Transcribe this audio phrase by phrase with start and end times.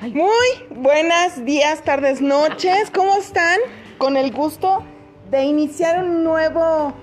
[0.00, 2.90] Muy buenos días, tardes, noches.
[2.94, 3.58] ¿Cómo están?
[3.98, 4.82] Con el gusto
[5.30, 6.94] de iniciar un nuevo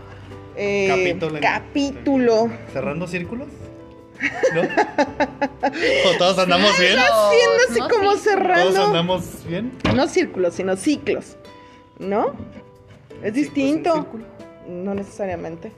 [0.56, 2.50] eh, Capítulo.
[2.74, 3.50] ¿Cerrando círculos?
[4.54, 4.62] ¿No?
[6.10, 6.97] ¿O todos andamos bien?
[6.97, 8.06] Haciendo así no, como sí.
[8.06, 8.86] ¿Todos cerrando.
[8.86, 9.72] andamos bien?
[9.96, 11.38] No círculos, sino ciclos.
[11.99, 12.33] ¿No?
[13.24, 14.08] Es distinto.
[14.68, 15.72] No necesariamente.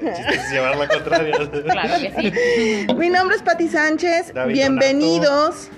[0.00, 1.36] El chiste es llevar la contraria.
[1.70, 2.94] Claro que sí.
[2.94, 4.32] Mi nombre es Pati Sánchez.
[4.32, 5.70] David Bienvenidos.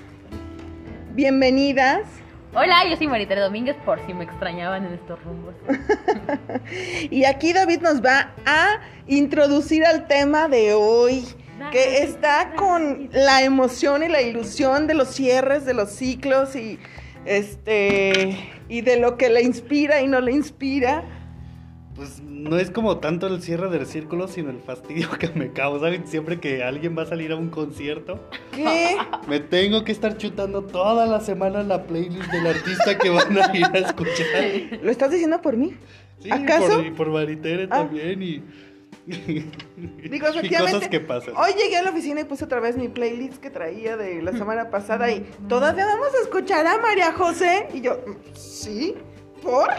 [1.13, 2.03] Bienvenidas.
[2.53, 5.55] Hola, yo soy Maritere Domínguez, por si me extrañaban en estos rumbos.
[7.09, 11.25] Y aquí David nos va a introducir al tema de hoy,
[11.71, 16.77] que está con la emoción y la ilusión de los cierres, de los ciclos y
[17.25, 21.03] este y de lo que le inspira y no le inspira.
[21.95, 25.87] Pues no es como tanto el cierre del círculo, sino el fastidio que me causa
[26.05, 28.19] siempre que alguien va a salir a un concierto.
[28.55, 28.95] ¿Qué?
[29.27, 33.55] Me tengo que estar chutando toda la semana la playlist del artista que van a
[33.55, 34.79] ir a escuchar.
[34.81, 35.75] ¿Lo estás diciendo por mí?
[36.19, 36.77] Sí, ¿Acaso?
[36.77, 37.77] Por, y por Maritere Ah.
[37.79, 38.43] también y...
[39.07, 40.73] Digo, y efectivamente.
[40.73, 41.33] cosas que pasan.
[41.35, 44.31] Hoy llegué a la oficina y puse otra vez mi playlist que traía de la
[44.31, 47.99] semana pasada y todavía vamos a escuchar a María José y yo,
[48.33, 48.95] ¿sí?
[49.41, 49.69] ¿Por?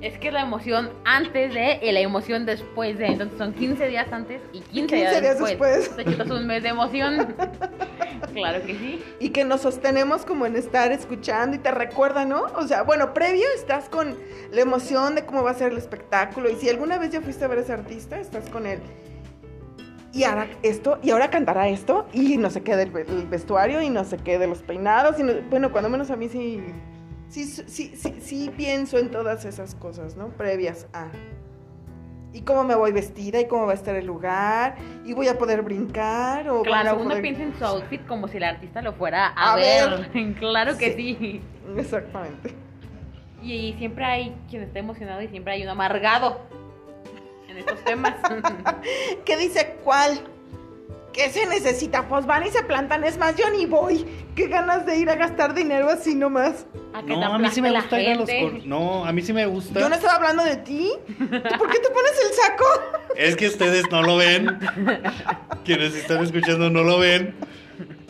[0.00, 3.06] Es que la emoción antes de y la emoción después de.
[3.06, 5.58] Entonces son 15 días antes y 15, 15 días, días después.
[5.80, 5.96] después.
[5.96, 7.34] Te chutas un mes de emoción.
[8.34, 9.04] claro que sí.
[9.18, 12.44] y que nos sostenemos como en estar escuchando y te recuerda, ¿no?
[12.56, 14.16] O sea, bueno, previo estás con
[14.50, 17.44] la emoción de cómo va a ser el espectáculo y si alguna vez ya fuiste
[17.44, 18.78] a ver a ese artista, estás con él.
[20.12, 23.80] Y ahora esto, y ahora cantará esto, y no sé qué del ve- el vestuario,
[23.80, 26.60] y no sé qué de los peinados, y no- bueno, cuando menos a mí sí,
[27.30, 30.28] sí, sí, sí, sí pienso en todas esas cosas, ¿no?
[30.28, 31.08] Previas a.
[32.32, 35.36] Y cómo me voy vestida, y cómo va a estar el lugar, y voy a
[35.36, 38.92] poder brincar, o Claro, uno poder- piensa en su outfit como si el artista lo
[38.92, 40.10] fuera a, A ver.
[40.38, 41.16] claro que Sí.
[41.18, 41.40] sí.
[41.76, 42.54] Exactamente.
[43.42, 46.40] Y siempre hay quien está emocionado y siempre hay un amargado
[47.48, 48.14] en estos temas.
[49.24, 50.20] ¿Qué dice cuál?
[51.12, 52.06] ¿Qué se necesita?
[52.08, 53.02] Pues van y se plantan.
[53.04, 54.06] Es más, yo ni voy.
[54.36, 56.66] Qué ganas de ir a gastar dinero así nomás.
[56.94, 58.30] A que No, a mí sí me gusta ir a los...
[58.30, 59.80] cor- No, a mí sí me gusta.
[59.80, 60.90] Yo no estaba hablando de ti.
[61.06, 61.24] ¿Tú
[61.58, 62.64] ¿Por qué te pones el saco?
[63.16, 64.58] Es que ustedes no lo ven.
[65.64, 67.34] Quienes están escuchando no lo ven.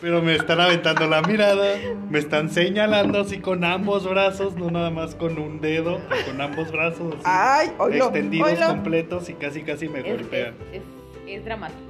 [0.01, 1.77] Pero me están aventando la mirada.
[2.11, 4.57] Me están señalando así con ambos brazos.
[4.57, 6.01] No nada más con un dedo.
[6.27, 7.15] Con ambos brazos.
[7.15, 10.55] así, Ay, oílo, extendidos completos y casi casi me Es, es, golpean.
[10.73, 10.83] es,
[11.27, 11.90] es dramático.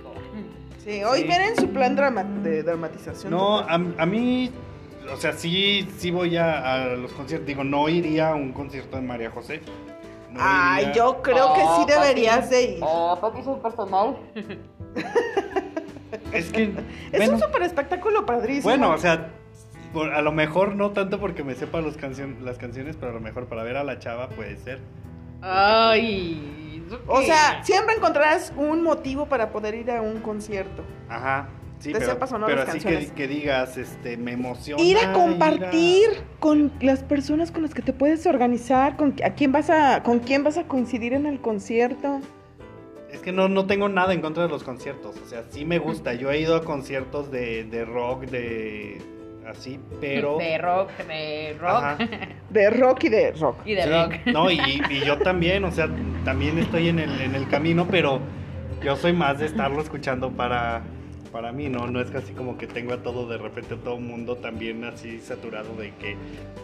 [0.90, 1.24] Sí, hoy Sí.
[1.26, 3.30] vienen su plan drama- de dramatización.
[3.32, 4.50] No, a, a mí.
[5.12, 7.46] O sea, sí, sí voy a, a los conciertos.
[7.46, 9.60] Digo, no iría a un concierto de María José.
[10.30, 10.94] No Ay, iría.
[10.94, 12.54] yo creo que sí Oh, deberías papi.
[12.54, 12.78] de ir.
[12.82, 14.16] Oh, papi, soy personal.
[16.32, 16.64] Es que.
[17.12, 18.64] Es bueno, un súper espectáculo padrísimo.
[18.64, 19.28] Bueno, o sea,
[19.92, 23.14] por- a lo mejor no tanto porque me sepa los cancion- las canciones, pero a
[23.14, 24.80] lo mejor para ver a la chava puede ser.
[25.40, 26.59] Ay.
[26.94, 30.82] ¿Eso O sea, siempre encontrarás un motivo para poder ir a un concierto.
[31.08, 31.48] Ajá.
[31.78, 33.08] Sí, Te pero, sepas o no pero las así canciones.
[33.12, 34.82] que, que digas, este, me emociona.
[34.82, 36.08] Ir a ir compartir
[36.38, 40.18] con las personas con las que te puedes organizar, con a quién vas a, con
[40.18, 42.20] quién vas a coincidir en el concierto.
[43.10, 45.16] Es que no, no tengo nada en contra de los conciertos.
[45.24, 46.12] O sea, sí me gusta.
[46.12, 49.00] Yo he ido a conciertos de, de rock, de.
[49.50, 50.38] Así, pero.
[50.38, 51.70] De rock, de rock.
[51.82, 51.98] Ajá.
[52.50, 53.58] De rock y de rock.
[53.64, 54.14] Y de Sí, rock.
[54.32, 54.58] No, y,
[54.90, 55.88] y yo también, o sea,
[56.24, 58.20] también estoy en el, en el camino, pero
[58.82, 60.82] yo soy más de estarlo escuchando para,
[61.32, 61.86] para mí, ¿no?
[61.86, 64.84] No es casi como que tengo a todo de repente, a todo el mundo también
[64.84, 66.16] así saturado de que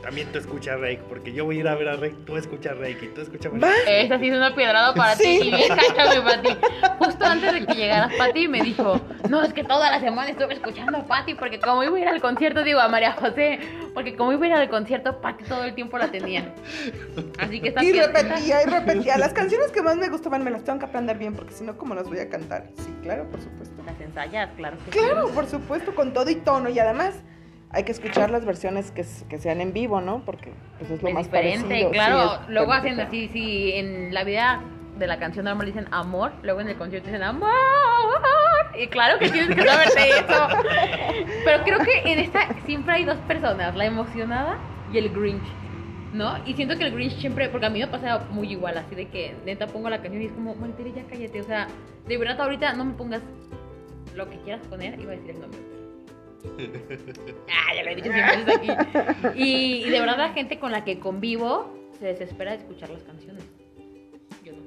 [0.03, 2.77] también tú escuchas Rake, porque yo voy a ir a ver a Rake, tú escuchas
[2.79, 3.71] Rake y tú escuchas Va.
[3.87, 5.39] Esta sí es una piedrada para Sí.
[5.41, 5.49] ti.
[5.49, 6.57] Y bien cállame, Pati.
[6.99, 10.55] Justo antes de que llegara Pati me dijo, no, es que toda la semana estuve
[10.55, 13.59] escuchando a Pati porque como iba a ir al concierto, digo a María José,
[13.95, 16.55] porque como iba a ir al concierto, Pati todo el tiempo la tenía.
[17.39, 19.19] Así que esta Y piedra- repetía y repetía.
[19.19, 21.77] Las canciones que más me gustaban me las tengo que aprender bien porque si no,
[21.77, 22.69] ¿cómo las voy a cantar?
[22.77, 23.75] Sí, claro, por supuesto.
[23.85, 25.33] Las ensayas, claro que Claro, sí.
[25.35, 26.69] por supuesto, con todo y tono.
[26.69, 27.15] Y además
[27.71, 30.23] hay que escuchar las versiones que, que sean en vivo, ¿no?
[30.25, 31.91] Porque pues, es lo Es más diferente, parecido.
[31.91, 32.29] claro.
[32.31, 34.63] Sí, es luego hacen así, si en la vida
[34.99, 37.51] de la canción normal dicen amor, luego en el concierto dicen amor.
[38.79, 40.49] Y claro que tienes que saberte eso.
[41.45, 44.59] Pero creo que en esta siempre hay dos personas, la emocionada
[44.93, 45.43] y el Grinch.
[46.13, 46.39] ¿No?
[46.47, 49.09] Y siento que el Grinch siempre, porque a mí me pasa muy igual, así de
[49.09, 51.41] que neta pongo la canción y es como, Maritere, ya cállate.
[51.41, 51.67] O sea,
[52.07, 53.23] de verdad ahorita no me pongas
[54.17, 55.61] lo que quieras poner, iba a decir el nombre.
[57.49, 58.71] Ah, ya lo he dicho aquí.
[59.35, 63.03] Y, y de verdad la gente con la que convivo se desespera de escuchar las
[63.03, 63.43] canciones.
[64.45, 64.59] Yo no,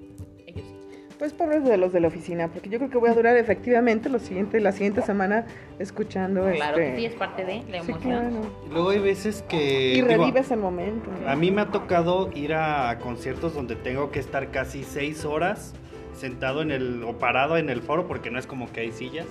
[0.45, 0.75] ellos sí.
[1.17, 4.09] Pues pobres de los de la oficina, porque yo creo que voy a durar efectivamente
[4.09, 5.45] lo siguiente, la siguiente semana
[5.79, 6.97] escuchando Claro que este...
[6.99, 8.01] sí, es parte de la Sí, emoción.
[8.01, 8.51] claro.
[8.67, 9.91] Y luego hay veces que...
[9.91, 11.09] Y digo, revives el momento.
[11.23, 11.29] ¿no?
[11.29, 15.73] A mí me ha tocado ir a conciertos donde tengo que estar casi seis horas
[16.19, 19.27] sentado en el o parado en el foro porque no es como que hay sillas.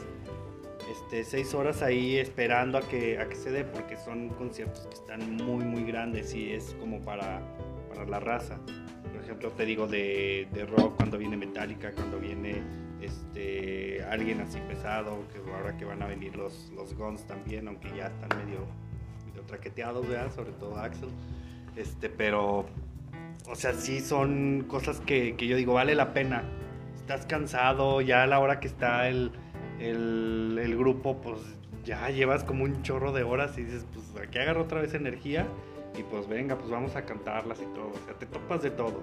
[0.90, 4.94] Este, seis horas ahí esperando a que, a que se dé porque son conciertos que
[4.94, 7.42] están muy muy grandes y es como para,
[7.90, 8.58] para la raza.
[9.12, 12.62] Por ejemplo, te digo de, de rock cuando viene Metallica, cuando viene
[13.02, 17.88] este alguien así pesado, que ahora que van a venir los, los Guns también, aunque
[17.96, 18.66] ya están medio,
[19.26, 20.34] medio traqueteados, ¿verdad?
[20.34, 21.10] Sobre todo Axel.
[21.76, 22.66] Este, pero,
[23.46, 26.44] o sea, sí son cosas que, que yo digo, vale la pena.
[27.08, 29.30] Estás cansado, ya a la hora que está el,
[29.80, 31.38] el, el grupo, pues
[31.82, 35.46] ya llevas como un chorro de horas y dices, pues aquí agarro otra vez energía
[35.98, 37.88] y pues venga, pues vamos a cantarlas y todo.
[37.94, 39.02] O sea, te topas de todo.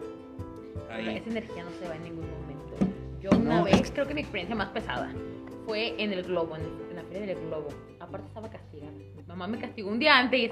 [0.92, 1.18] Ahí.
[1.18, 2.76] Esa energía no se va en ningún momento.
[3.20, 5.12] Yo una No, vez, es- creo que mi experiencia más pesada
[5.66, 6.62] fue en el globo, en,
[6.92, 7.70] en la feria del globo.
[8.00, 8.92] Aparte estaba castigada.
[8.92, 10.52] Mi mamá me castigó un día antes.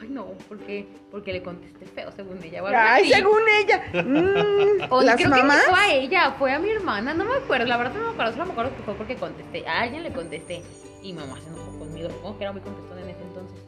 [0.00, 0.86] Ay, no, ¿por qué?
[1.10, 2.62] Porque le contesté feo, según ella.
[2.68, 3.12] Ay, así.
[3.12, 3.82] según ella.
[4.02, 5.62] Mm, O las creo mamás.
[5.64, 8.04] que no fue a ella, fue a mi hermana, no me acuerdo, la verdad no
[8.06, 10.62] me acuerdo, solo me acuerdo que fue porque contesté, a alguien le contesté
[11.02, 13.58] y mamá se enojó conmigo, supongo que era muy contestón en ese entonces.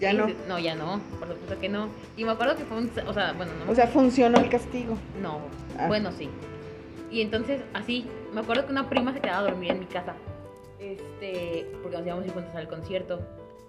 [0.00, 0.26] Ya Y no.
[0.26, 1.88] dice, No, ya no, por supuesto que no.
[2.16, 4.48] Y me acuerdo que fue un, o sea, bueno, no me O sea, funcionó el
[4.48, 4.98] castigo.
[5.22, 5.38] no,
[5.78, 5.86] Ah.
[5.86, 6.28] bueno, sí.
[7.12, 10.14] Y entonces, así, me acuerdo que una prima se quedaba a dormir en mi casa.
[10.80, 13.20] Este, porque nos íbamos a ir juntos al concierto.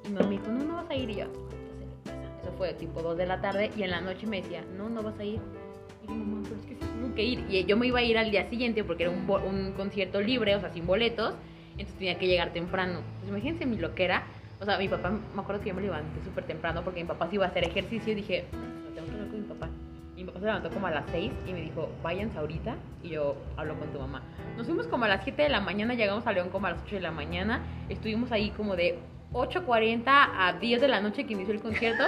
[0.03, 1.09] Y mamá me dijo, no, no vas a ir.
[1.11, 1.44] Y yo, "Pues,
[2.45, 3.71] eso fue tipo 2 de la tarde.
[3.75, 5.39] Y en la noche me decía, no, no vas a ir.
[6.03, 7.45] Y yo, mamá, pero es que sí tengo que ir.
[7.49, 10.55] Y yo me iba a ir al día siguiente porque era un, un concierto libre,
[10.55, 11.33] o sea, sin boletos.
[11.71, 12.99] Entonces tenía que llegar temprano.
[13.19, 14.23] Pues imagínense mi loquera.
[14.61, 17.27] O sea, mi papá, me acuerdo que yo me levanté súper temprano porque mi papá
[17.27, 19.69] se iba a hacer ejercicio y dije, "No, tengo que hablar con mi papá.
[20.15, 23.09] Y mi papá se levantó como a las 6 y me dijo, váyanse ahorita y
[23.09, 24.21] yo hablo con tu mamá.
[24.55, 26.81] Nos fuimos como a las 7 de la mañana, llegamos a León como a las
[26.85, 27.61] 8 de la mañana.
[27.89, 28.97] Estuvimos ahí como de
[29.35, 32.05] 8.40 a 10 de la noche que inició el concierto.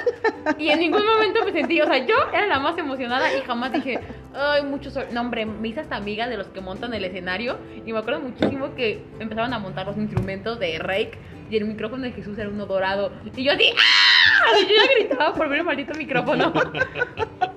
[0.58, 3.74] Y en ningún momento me sentí, o sea, yo era la más emocionada y jamás
[3.74, 4.00] dije,
[4.34, 5.08] ay, mucho sol.
[5.12, 7.58] No, hombre, me hice hasta amiga de los que montan el escenario.
[7.86, 11.18] Y me acuerdo muchísimo que empezaban a montar los instrumentos de Rake
[11.50, 13.12] y el micrófono de Jesús era uno dorado.
[13.36, 14.60] Y yo así, ¡ah!
[14.62, 16.54] Y yo ya gritaba por ver el maldito micrófono.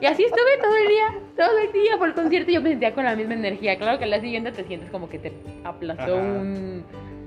[0.01, 2.71] Y así estuve todo el día, todo el día por el concierto y yo me
[2.71, 3.77] sentía con la misma energía.
[3.77, 5.33] Claro que al día siguiente te sientes como que te
[5.63, 6.23] aplastó Ajá.
[6.23, 6.85] un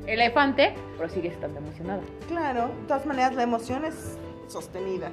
[0.08, 2.02] elefante, pero sigues estando emocionada.
[2.28, 4.18] Claro, de todas maneras la emoción es
[4.48, 5.10] sostenida.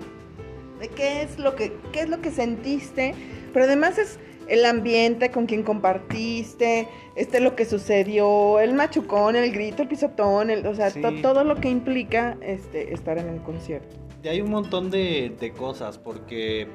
[0.81, 3.15] De qué es lo que, qué es lo que sentiste,
[3.53, 9.53] pero además es el ambiente con quien compartiste, este lo que sucedió, el machucón, el
[9.53, 11.01] grito, el pisotón, el, o sea, Sí.
[11.03, 13.95] to- todo lo que implica este estar en el concierto.
[14.23, 16.67] Y hay un montón de, de cosas porque,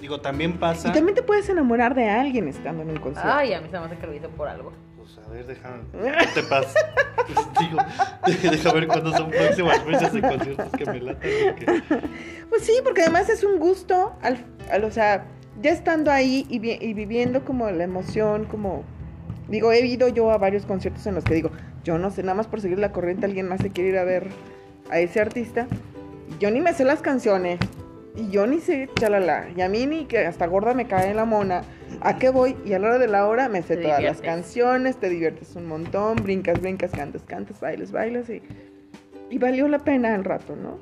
[0.00, 0.88] digo, también pasa...
[0.88, 3.30] Y también te puedes enamorar de alguien estando en un concierto.
[3.32, 4.72] Ay, a mí se me hace que lo hizo por algo.
[5.30, 5.78] Ver, deja.
[5.92, 6.78] ¿Qué te pasa?
[7.16, 7.78] Pues, digo,
[8.50, 11.30] deja ver cuándo son próximas fechas de conciertos que me latan.
[12.48, 15.24] Pues sí, porque además es un gusto, al, al- o sea,
[15.62, 18.82] ya estando ahí y, vi- y viviendo como la emoción, como,
[19.48, 21.50] digo, he ido yo a varios conciertos en los que digo,
[21.84, 24.04] yo no sé, nada más por seguir la corriente alguien más se quiere ir a
[24.04, 24.28] ver
[24.90, 25.66] a ese artista,
[26.40, 27.58] yo ni me sé las canciones,
[28.16, 31.24] y yo ni sé, chalala, y a mí ni que hasta gorda me cae la
[31.24, 31.62] mona,
[32.00, 32.56] ¿a qué voy?
[32.64, 35.54] Y a la hora de la hora me sé Te todas las canciones, te diviertes
[35.56, 38.42] un montón, brincas, brincas, cantas, cantas, bailas, bailas, y,
[39.30, 40.78] y valió la pena el rato, ¿no?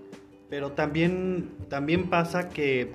[0.49, 2.95] Pero también, también pasa que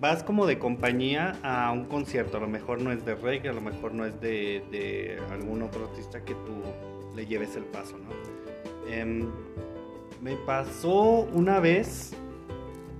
[0.00, 2.36] vas como de compañía a un concierto.
[2.36, 5.62] A lo mejor no es de reggae, a lo mejor no es de, de algún
[5.62, 6.62] otro artista que tú
[7.16, 8.92] le lleves el paso, ¿no?
[8.92, 9.28] Em,
[10.22, 12.12] me pasó una vez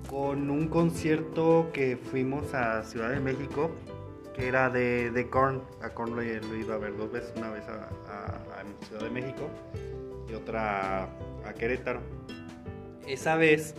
[0.08, 3.70] con un concierto que fuimos a Ciudad de México,
[4.38, 5.62] que era de, de Korn.
[5.82, 9.10] A Korn lo, ido a ver dos veces, una vez a, a- a Ciudad de
[9.10, 9.48] México
[10.30, 11.04] y otra
[11.44, 12.00] a Querétaro.
[13.06, 13.74] Esa vez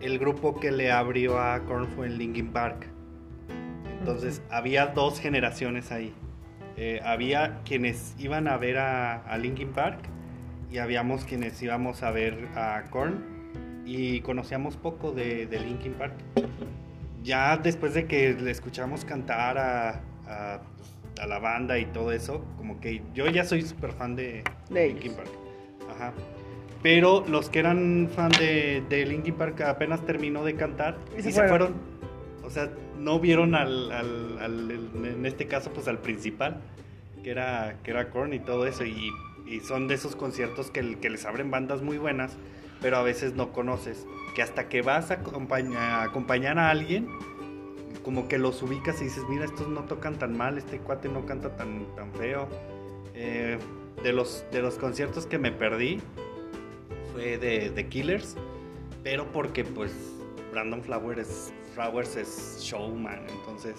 [0.00, 2.86] el grupo que le abrió a Korn fue el Linkin Park.
[3.98, 6.14] Entonces había dos generaciones ahí.
[6.76, 9.98] Eh, había quienes iban a ver a, a Linkin Park
[10.70, 16.14] y habíamos quienes íbamos a ver a Korn y conocíamos poco de, de Linkin Park.
[17.28, 20.60] Ya después de que le escuchamos cantar a, a-
[21.20, 24.88] a la banda y todo eso, como que yo ya soy súper fan de, De.
[24.88, 25.28] Linkin Park.
[25.90, 26.12] Ajá.
[26.82, 31.22] Pero los que eran fan de, de Linkin Park apenas terminó de cantar Y y
[31.22, 31.74] se se, fueron.
[31.74, 31.74] fueron.
[32.44, 34.70] O sea, no vieron al, al- al-
[35.04, 36.62] en este caso, pues al principal,
[37.22, 38.84] que era, que era Korn y todo eso.
[38.86, 39.10] Y,
[39.46, 42.36] y son de esos conciertos que, que les abren bandas muy buenas,
[42.80, 44.06] pero a veces no conoces.
[44.34, 47.08] Que hasta que vas a, acompaña- a acompañar a alguien,
[48.04, 51.26] como que los ubicas y dices, mira, estos no tocan tan mal, este cuate no
[51.26, 52.48] canta tan, tan feo.
[53.14, 53.58] Eh,
[54.02, 56.00] de, los, de los conciertos que me perdí
[57.12, 58.36] fue de, de Killers,
[59.02, 59.92] pero porque pues
[60.52, 63.74] Brandon Flowers, Flowers es showman, entonces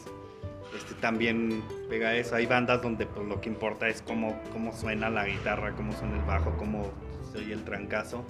[0.77, 2.35] este, también pega eso.
[2.35, 6.17] Hay bandas donde pues, lo que importa es cómo, cómo suena la guitarra, cómo suena
[6.17, 6.91] el bajo, cómo
[7.31, 8.23] se oye el trancazo.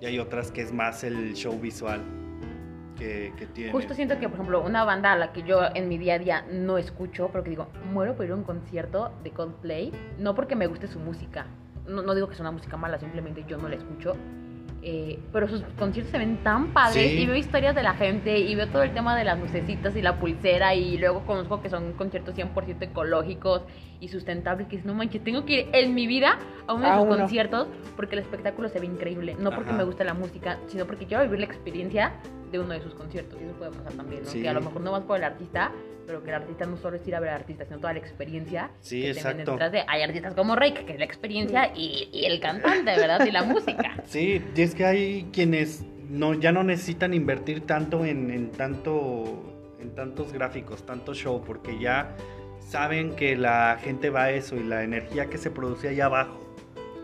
[0.00, 2.00] Y hay otras que es más el show visual
[2.96, 3.72] que, que tiene.
[3.72, 6.18] Justo siento que, por ejemplo, una banda a la que yo en mi día a
[6.18, 10.34] día no escucho, pero que digo, muero por ir a un concierto de Coldplay, no
[10.34, 11.46] porque me guste su música,
[11.86, 14.16] no, no digo que es una música mala, simplemente yo no la escucho,
[14.82, 17.18] eh, pero sus conciertos se ven tan padres Sí.
[17.18, 20.00] y veo historias de la gente y veo todo el tema de las lucecitas y
[20.02, 23.62] la pulsera y luego conozco que son conciertos 100% ecológicos
[24.00, 26.90] y sustentables que es no manches, tengo que ir en mi vida a uno de
[26.92, 27.16] A sus uno.
[27.18, 29.78] conciertos porque el espectáculo se ve increíble, no porque Ajá.
[29.78, 32.12] me gusta la música, sino porque quiero vivir la experiencia
[32.50, 34.28] de uno de sus conciertos y eso puede pasar también, ¿no?
[34.28, 34.42] Sí.
[34.42, 35.72] Que a lo mejor no vas por el artista,
[36.06, 37.98] pero que el artista no solo es ir a ver al artista, sino toda la
[38.00, 39.52] experiencia Sí, que exacto.
[39.52, 43.24] detrás de- hay artistas como Rake, que es la experiencia y, y el cantante, ¿verdad?
[43.24, 43.94] Y la música.
[44.06, 49.46] Sí, y es que hay quienes no, ya no necesitan invertir tanto en, en tanto
[49.80, 52.14] en tantos gráficos, tanto show, porque ya
[52.58, 56.38] saben que la gente va a eso y la energía que se produce allá abajo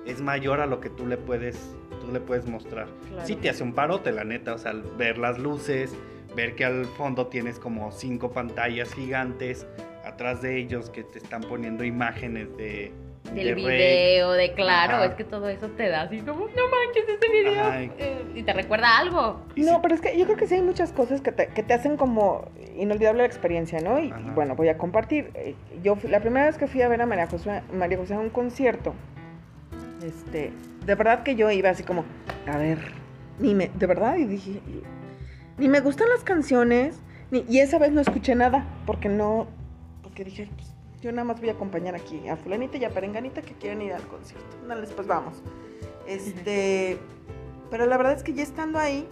[0.05, 2.87] es mayor a lo que tú le puedes, tú le puedes mostrar.
[3.11, 3.27] Claro.
[3.27, 5.95] Sí te hace un parote, la neta, o sea, al ver las luces,
[6.35, 9.67] ver que al fondo tienes como cinco pantallas gigantes
[10.05, 12.93] atrás de ellos que te están poniendo imágenes de
[13.35, 13.65] Del de Rey.
[13.65, 15.07] video, de claro, Ajá.
[15.07, 17.73] es que todo eso te da así como, no manches, este video.
[17.99, 19.41] Eh, y te recuerda algo.
[19.57, 21.75] No, pero es que yo creo que sí hay muchas cosas que te, que te
[21.75, 23.99] hacen como inolvidable la experiencia, ¿no?
[23.99, 25.31] Y, y bueno, voy a compartir.
[25.35, 28.19] Eh, Yo la primera vez que fui a ver a María José, María José a
[28.21, 28.95] un concierto,
[30.03, 30.53] este,
[30.85, 32.05] de verdad que yo iba así como,
[32.47, 32.79] a ver,
[33.39, 34.61] ni me, de verdad, y dije,
[35.59, 36.99] ni me gustan las canciones,
[37.31, 39.47] y esa vez no escuché nada, porque no,
[40.03, 40.69] porque dije, pues,
[41.03, 43.93] yo nada más voy a acompañar aquí a fulanita y a perenganita que quieren ir
[43.93, 44.57] al concierto.
[44.67, 45.43] Dale, pues vamos.
[46.07, 46.99] Este,
[47.71, 49.07] pero la verdad es que ya estando ahí,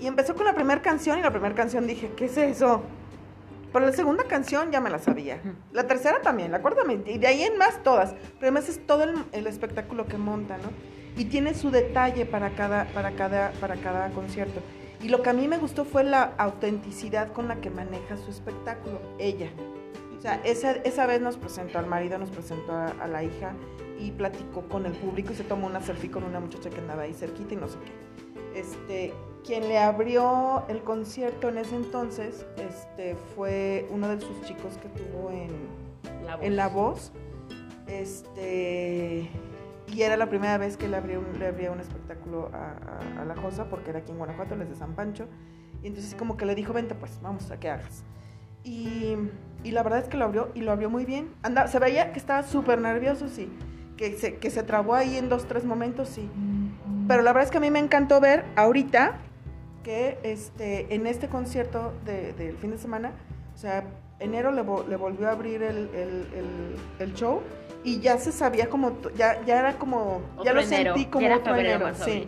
[0.00, 2.82] y empezó con la primera canción y la primera canción dije, ¿qué es eso?
[3.72, 5.40] Pero la segunda canción ya me la sabía.
[5.72, 8.12] La tercera también, la cuarta, y de ahí en más todas.
[8.12, 10.70] Pero además es todo el, el espectáculo que monta, ¿no?
[11.16, 14.60] Y tiene su detalle para cada, para, cada, para cada concierto.
[15.02, 18.30] Y lo que a mí me gustó fue la autenticidad con la que maneja su
[18.30, 19.50] espectáculo, ella.
[20.16, 23.52] O sea, esa, esa vez nos presentó al marido, nos presentó a, a la hija
[24.00, 27.02] y platicó con el público y se tomó una selfie con una muchacha que andaba
[27.02, 28.58] ahí cerquita y no sé qué.
[28.58, 29.14] Este,
[29.48, 34.88] quien le abrió el concierto en ese entonces este, fue uno de sus chicos que
[34.90, 35.48] tuvo en,
[36.26, 36.44] La voz.
[36.44, 37.12] en La Voz.
[37.86, 39.30] Este,
[39.86, 43.22] y era la primera vez que le abría un, le abría un espectáculo a, a-
[43.22, 45.26] a La Josa, porque era aquí en Guanajuato, él es de San Pancho.
[45.82, 48.04] Y entonces como que le dijo, vente pues, vamos a que hagas.
[48.64, 49.16] Y,
[49.64, 51.30] y la verdad es que lo abrió y lo abrió muy bien.
[51.42, 53.50] Anda, se veía que estaba súper nervioso, sí.
[53.96, 56.28] Que se, que se trabó ahí en dos, tres momentos, sí.
[57.08, 59.18] Pero la verdad es que a mí me encantó ver ahorita
[59.88, 63.12] que este, en este concierto de- del fin de semana,
[63.54, 63.84] o sea,
[64.20, 67.40] enero le, le volvió a abrir el, el- el- el show
[67.84, 71.26] y ya se sabía como, ya, ya era como, ya Otro lo enero, sentí como
[71.26, 72.26] ya otro enero, sí.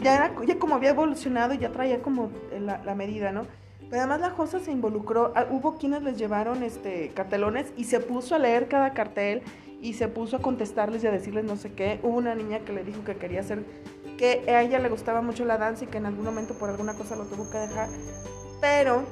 [0.00, 2.30] Ya, era, ya como había evolucionado, ya traía como
[2.60, 3.46] la, la medida, ¿no?
[3.90, 7.98] Pero además la Josa se involucró, ah, hubo quienes les llevaron este cartelones y se
[7.98, 9.42] puso a leer cada cartel
[9.80, 11.98] y se puso a contestarles y a decirles no sé qué.
[12.04, 13.64] Hubo una niña que le dijo que quería hacer,
[14.22, 16.94] que a ella le gustaba mucho la danza y que en algún momento por alguna
[16.94, 17.88] cosa lo tuvo que dejar,
[18.60, 19.02] pero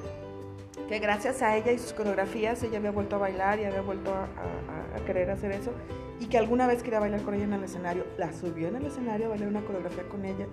[0.89, 4.15] que gracias a ella y sus coreografías ella había vuelto a bailar y había vuelto
[4.15, 5.73] a, a- a querer hacer eso
[6.21, 8.87] y que alguna vez quería bailar con ella en el escenario, la subió en el
[8.87, 10.47] escenario a bailar una coreografía con ella.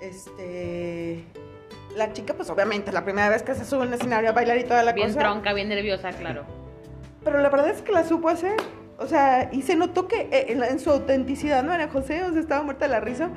[0.00, 1.24] Este,
[1.96, 4.58] la chica pues obviamente la primera vez que se sube en el escenario a bailar
[4.58, 5.18] y toda la Bien cosa.
[5.20, 6.44] tronca, bien nerviosa, claro.
[7.24, 8.54] Pero la verdad es que la supo hacer.
[9.00, 11.72] O sea, y se notó que eh, en, en su autenticidad, ¿no?
[11.72, 13.30] Ana José, o sea, estaba muerta de la risa.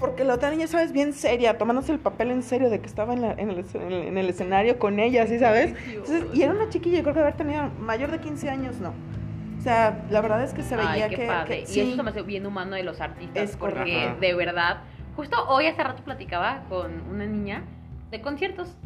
[0.00, 0.92] Porque la otra niña, ¿sabes?
[0.92, 3.74] Bien seria, tomándose el papel en serio de que estaba en, la- en el, es-
[3.74, 5.74] en el- en el escenario con ella, ¿sí sabes?
[5.88, 8.92] Entonces, y era una chiquilla, yo creo que haber tenido mayor de 15 años, no.
[9.58, 11.56] O sea, la verdad es que se veía Ay, qué que, padre.
[11.56, 13.50] que- y sí, eso se me hace bien humano de los artistas.
[13.50, 14.20] Es porque correcto.
[14.20, 14.78] De verdad,
[15.16, 17.62] justo hoy hace rato platicaba con una niña
[18.10, 18.76] de conciertos.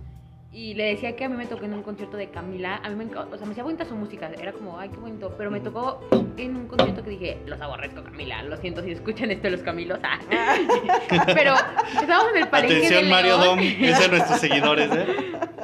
[0.50, 2.80] Y le decía que a mí me tocó en un concierto de Camila.
[2.82, 4.30] A mí me encantó, o sea, me hacía bonita su música.
[4.40, 5.34] Era como, ay, qué bonito.
[5.36, 6.00] Pero me tocó
[6.38, 8.42] en un concierto que dije, los aborrezco, Camila.
[8.42, 9.98] Lo siento si escuchan esto los Camilos.
[10.02, 10.18] ah.
[11.26, 11.54] Pero
[12.00, 13.56] estábamos en el palenque de Atención, Mario León.
[13.58, 15.06] Dom, es de nuestros seguidores, ¿eh?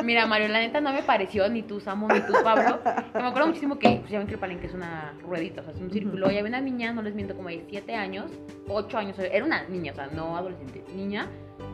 [0.03, 2.79] Mira, Mario, la neta no me pareció ni tú, Samu, ni tú, Pablo.
[2.83, 5.65] Que me acuerdo muchísimo que, pues ya ven que el palenque es una ruedita, o
[5.65, 6.31] sea, es un círculo.
[6.31, 8.31] Y había una niña, no les miento, como de 7 años,
[8.69, 11.27] 8 años, era una niña, o sea, no adolescente, niña,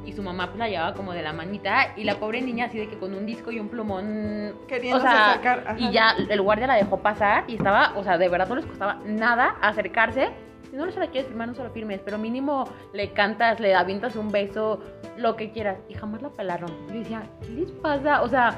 [0.05, 2.79] y su mamá pues la llevaba como de la manita y la pobre niña así
[2.79, 5.79] de que con un disco y un plumón Queriéndose o sea, acercar, ajá.
[5.79, 8.67] y ya el guardia la dejó pasar y estaba, o sea, de verdad no les
[8.67, 10.31] costaba nada acercarse.
[10.71, 13.75] Si no se la quieres firmar, no se lo firmes, pero mínimo le cantas, le
[13.75, 14.81] avientas un beso,
[15.17, 15.79] lo que quieras.
[15.89, 16.71] Y jamás la pelaron.
[16.87, 18.23] Yo decía, ¿qué les pasa?
[18.23, 18.57] O sea,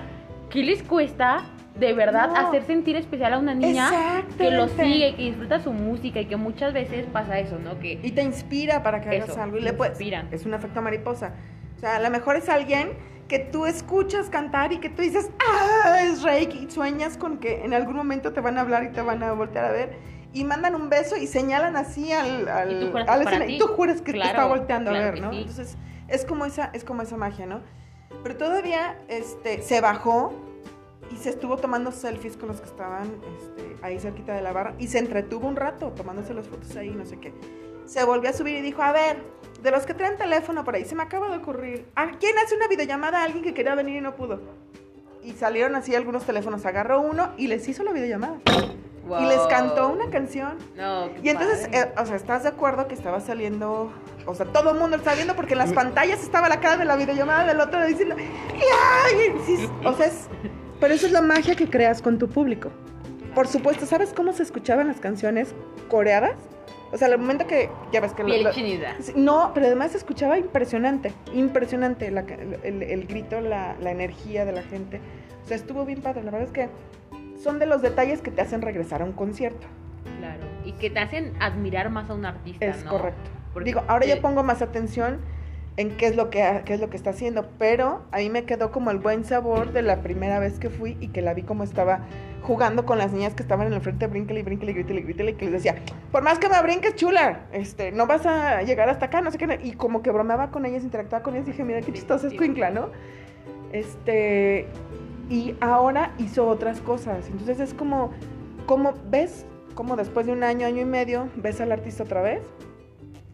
[0.51, 1.43] ¿qué les cuesta
[1.79, 2.37] de verdad No.
[2.49, 3.91] hacer sentir especial a una niña
[4.37, 7.79] que lo sigue, que disfruta su música y que muchas veces pasa eso, ¿no?
[7.81, 9.57] Que Y te inspira para que hagas Eso, algo.
[9.57, 9.93] Y te le puedes.
[9.95, 10.27] inspira.
[10.31, 11.33] Es un efecto mariposa.
[11.77, 12.91] O sea, a lo mejor es alguien
[13.29, 16.03] que tú escuchas cantar y que tú dices, ¡ah!
[16.05, 16.67] Es Reiki.
[16.67, 19.33] Y sueñas con que en algún momento te van a hablar y te van a
[19.33, 19.97] voltear a ver.
[20.35, 23.25] Y mandan un beso y señalan así al, al, Y tú juras al que es
[23.25, 23.47] para escenario.
[23.47, 23.55] ti.
[23.55, 25.31] Y tú juras que te Claro, está volteando claro a ver, ¿no?
[25.31, 25.39] sí.
[25.39, 25.77] Entonces,
[26.09, 27.61] es como esa, es como esa magia, ¿no?
[28.23, 30.35] Pero todavía este, se bajó
[31.23, 34.89] se estuvo tomando selfies con los que estaban este, ahí cerquita de la barra y
[34.89, 37.33] se entretuvo un rato tomándose las fotos ahí, no sé qué.
[37.87, 39.23] Se volvió a subir y dijo, a ver,
[39.63, 42.57] de los que traen teléfono por ahí, se me acaba de ocurrir, ¿a quién hace
[42.57, 44.41] una videollamada a alguien que quería venir y no pudo?
[45.23, 48.39] Y salieron así algunos teléfonos, agarró uno y les hizo la videollamada.
[49.05, 49.49] Y les wow.
[49.49, 50.59] cantó una canción.
[50.77, 53.93] No, Y entonces, eh, o sea, ¿estás de acuerdo que estaba saliendo?
[54.27, 56.85] O sea, todo el mundo estaba viendo porque en las pantallas estaba la cara de
[56.85, 59.35] la videollamada del otro diciendo, ¡ay!
[59.45, 60.29] Sí, o sea, es,
[60.83, 62.71] pero eso es la magia que creas con tu público.
[63.35, 65.55] Por supuesto, ¿sabes cómo se escuchaban las canciones
[65.89, 66.35] coreadas?
[66.93, 68.23] O sea, al momento que, ya ves que...
[68.23, 68.53] lo- Piel lo-.
[68.53, 72.21] Sí, No, pero además se escuchaba impresionante, impresionante la
[72.63, 75.01] el, el grito, la, la energía de la gente.
[75.43, 76.23] O sea, estuvo bien padre.
[76.23, 76.69] La verdad es que
[77.43, 79.67] son de los detalles que te hacen regresar a un concierto.
[80.19, 80.43] Claro.
[80.67, 82.91] Y que te hacen admirar más a un artista, Es ¿no?
[82.91, 83.31] correcto.
[83.55, 85.21] Porque- Digo, ahora yo pongo más atención
[85.77, 88.45] en qué es lo que qué es lo que está haciendo, pero a mí me
[88.45, 91.43] quedó como el buen sabor de la primera vez que fui y que la vi
[91.43, 92.01] como estaba
[92.43, 95.45] jugando con las niñas que estaban en el frente, y bríncale, y grítale, y que
[95.45, 95.77] les decía,
[96.11, 99.39] por más que me brinques, chula, este, no vas a llegar hasta acá, no sé
[99.39, 102.35] qué, y como que bromeaba con ellas, interactuaba con ellas, dije, mira qué chistosa es
[102.35, 102.89] Cuincla, ¿no?
[103.73, 104.67] Este,
[105.31, 108.11] y ahora hizo otras cosas, entonces es como,
[108.67, 109.47] como, ¿ves?
[109.75, 112.43] Como después de un año, año y medio, ves al artista otra vez,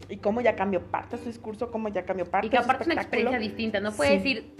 [0.09, 2.63] y cómo ya cambió parte de su discurso, cómo ya cambió parte Y que de
[2.63, 3.79] su aparte es una experiencia distinta.
[3.79, 4.29] No puedes Sí.
[4.29, 4.51] ir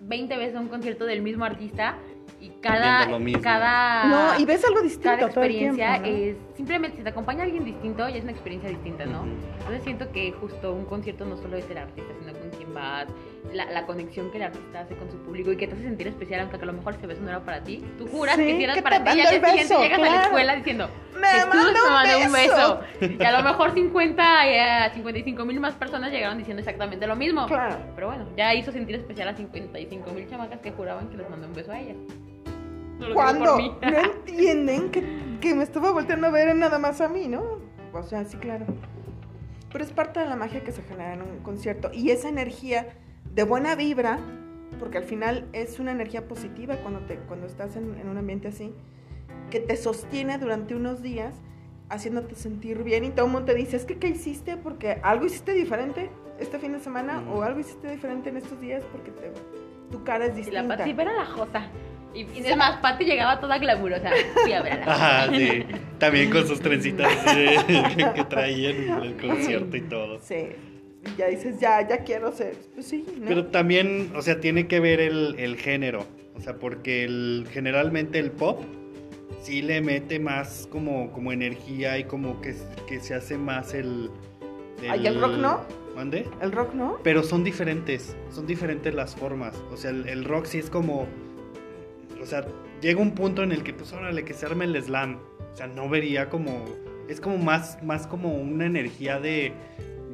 [0.00, 1.96] 20 veces a un concierto del mismo artista
[2.40, 3.42] y cada, Viendo lo mismo.
[3.42, 6.04] cada, No, y ves algo distinto cada todo el tiempo, experiencia ¿no?
[6.06, 9.24] es simplemente si te acompaña alguien distinto ya es una experiencia distinta, ¿no?
[9.58, 13.06] Entonces siento que justo un concierto no solo es el artista, sino con quien vas,
[13.52, 16.08] la, la conexión que el artista hace con su público y que te hace sentir
[16.08, 17.84] especial, aunque a lo mejor ese beso no era para ti.
[17.98, 20.02] Tú juras Sí, que si era que para ti y al día siguiente llegas a
[20.02, 20.22] la claro.
[20.24, 22.80] escuela diciendo ¡Me Jesús me un beso!
[23.00, 23.16] beso.
[23.20, 24.48] Y a lo mejor 50,
[24.86, 27.46] eh, 55 mil más personas llegaron diciendo exactamente lo mismo.
[27.46, 27.76] Claro.
[27.94, 31.46] Pero bueno, ya hizo sentir especial a 55 mil chamacas que juraban que les mandó
[31.46, 31.96] un beso a ellas.
[32.98, 35.02] No Cuando no entienden que,
[35.40, 37.60] que me estaba volteando a ver nada más a mí, ¿no?
[37.92, 38.66] O sea, sí, claro.
[39.72, 41.90] Pero es parte de la magia que se genera en un concierto.
[41.92, 42.88] Y esa energía
[43.36, 44.18] de buena vibra,
[44.80, 48.48] porque al final es una energía positiva cuando, te, cuando estás en, en un ambiente
[48.48, 48.72] así,
[49.50, 51.34] que te sostiene durante unos días
[51.88, 54.56] haciéndote sentir bien y todo el mundo te dice, es que ¿qué hiciste?
[54.56, 57.32] Porque algo hiciste diferente este fin de semana Mm.
[57.32, 59.30] o algo hiciste diferente en estos días porque te-
[59.92, 60.62] tu cara es Y distinta.
[60.62, 61.68] la Pati era la josa.
[62.12, 64.10] Y, y es más, Pati llegaba toda glamurosa.
[64.44, 64.92] Sí, a ver a la
[65.26, 65.64] Ajá, sí.
[65.98, 67.56] También con sus trencitas eh,
[67.96, 70.18] que, que traían en el concierto y todo.
[70.22, 70.48] Sí.
[71.06, 72.54] Y ya dices, ya, ya quiero ser.
[72.74, 73.26] Pues sí, ¿no?
[73.26, 76.04] Pero también, o sea, tiene que ver el, el género.
[76.34, 78.60] O sea, porque el, generalmente el pop
[79.40, 82.54] sí le mete más como, como energía y como que,
[82.86, 84.10] que se hace más el...
[84.88, 85.60] Ay, ¿el rock no?
[85.94, 86.26] ¿Mande?
[86.42, 86.98] El rock, ¿no?
[87.02, 89.56] Pero son diferentes, son diferentes las formas.
[89.72, 91.06] O sea, el, el rock sí es como...
[92.20, 92.46] O sea,
[92.82, 95.18] llega un punto en el que, pues, órale, que se arme el slam.
[95.52, 96.64] O sea, no vería como...
[97.08, 99.52] Es como más, más como una energía de...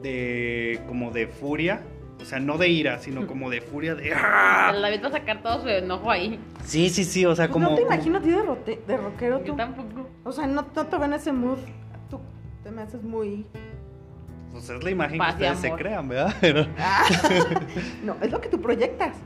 [0.03, 1.83] de como de furia.
[2.21, 4.13] O sea, no de ira, sino como de furia de...
[4.15, 4.73] ¡ah!
[4.77, 6.39] La vez va a sacar todo su enojo ahí.
[6.63, 7.71] Sí, sí, sí, o sea, Pues como...
[7.71, 9.57] no te imagino a ti de, rote- de rockero Yo tú.
[9.57, 10.09] tampoco.
[10.23, 11.59] O sea, no, no te ven ese mood.
[12.09, 12.21] Tú
[12.63, 13.45] te me haces muy...
[14.53, 16.33] Pues es la imagen Paz que ustedes se crean, ¿verdad?
[16.41, 16.67] Pero...
[16.79, 17.05] Ah.
[18.05, 19.17] no, es lo que tú proyectas.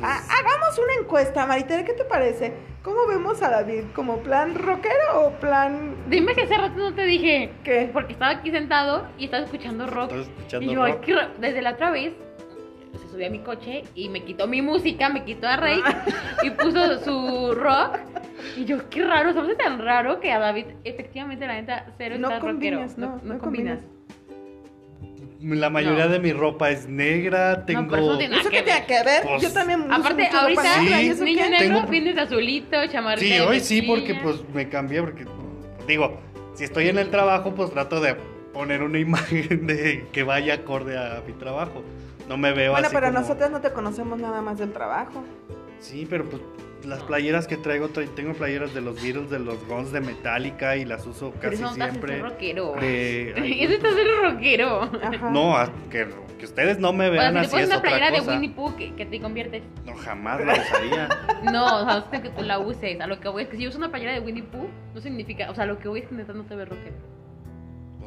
[0.00, 2.52] Ah, hagamos una encuesta, Maritere, ¿qué te parece?
[2.82, 3.84] ¿Cómo vemos a David?
[3.94, 7.52] ¿Como plan rockero o plan Dime que hace rato no te dije.
[7.62, 7.88] qué?
[7.92, 10.12] Porque estaba aquí sentado y estaba escuchando rock.
[10.12, 11.06] Estás escuchando Y yo, rock.
[11.38, 12.12] desde la otra vez,
[13.00, 15.80] se subió a mi coche y me quitó mi música, me quitó a Rey
[16.42, 17.98] y puso su rock.
[18.56, 22.28] Y yo, qué raro, ¿sabes tan raro que a David, efectivamente, la neta, cero No
[22.28, 22.78] está rockero.
[22.78, 23.78] combinas, no, no combinas.
[25.42, 26.12] La mayoría No.
[26.12, 27.88] de mi ropa es negra, tengo...
[27.90, 29.22] pero eso tiene- ¿Eso que qué tiene que ver?
[29.24, 31.24] Pues, Yo también Aparte, ahorita, negra, ¿y Sí.
[31.24, 35.24] niño negro, Tengo- vienes azulito, chamarrita Sí, hoy sí, porque pues me cambié, porque
[35.88, 36.20] digo,
[36.54, 38.14] si estoy en el trabajo, pues trato de
[38.52, 41.82] poner una imagen de que vaya acorde a mi trabajo.
[42.28, 45.24] no me veo Bueno, así pero como- nosotros no te conocemos nada más del trabajo.
[45.80, 46.40] Sí, pero pues
[46.84, 50.76] las playeras que traigo, tra- tengo playeras de los Beatles, de los Guns, de Metallica
[50.76, 52.14] y las uso casi eso siempre.
[52.14, 52.74] ser rockero.
[52.80, 54.82] de- ay, Eso ser rockero.
[54.82, 55.30] Ajá.
[55.30, 57.68] no, a- que, que ustedes no me O sea, vean si te así pones es
[57.68, 58.30] una otra playera de cosa.
[58.32, 59.62] Winnie Pooh, que, que te conviertes?
[59.84, 61.08] No, jamás la usaría.
[61.52, 63.00] No, o sea, no sé que tú la uses.
[63.00, 65.50] A lo que voy es que si usas una playera de Winnie Pooh, no significa.
[65.50, 66.96] O sea, lo que voy es que no te ves rockero.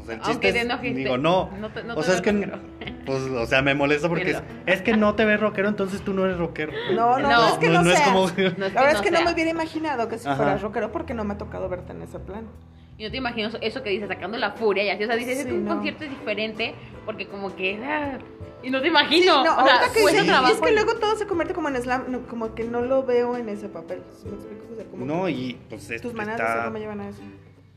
[0.06, 0.96] Pues el Aunque te es- enojes.
[0.96, 1.50] digo, no.
[1.60, 2.32] no te- no o sea, es que,
[3.06, 6.14] pues, o sea, me molesta porque es, es que no te ves rockero, entonces tú
[6.14, 6.72] no eres rockero.
[6.94, 8.02] No, no, no, No, es que no, es seas.
[8.10, 8.20] como...
[8.22, 9.26] No es que La verdad es que no sea.
[9.26, 10.38] me hubiera imaginado que si Ajá.
[10.38, 12.46] fueras rockero porque no me ha tocado verte en ese plan.
[12.98, 15.04] Y no te imagino eso- que dices, sacando la furia y así.
[15.04, 15.74] O sea, dices, es Sí, que un no.
[15.76, 17.84] concierto es diferente porque como que...
[17.84, 18.20] ah,
[18.64, 19.44] y no te imagino.
[19.44, 21.68] no, o sea, que cuesta dices- trabajo es que y- luego todo se convierte como
[21.70, 24.02] en slam, no, como que no lo veo en ese papel.
[24.16, 24.66] ¿Sí ¿Me explico?
[24.72, 27.10] O sea, como No, y pues es- tus maneras de está, no me llevan a
[27.10, 27.22] eso.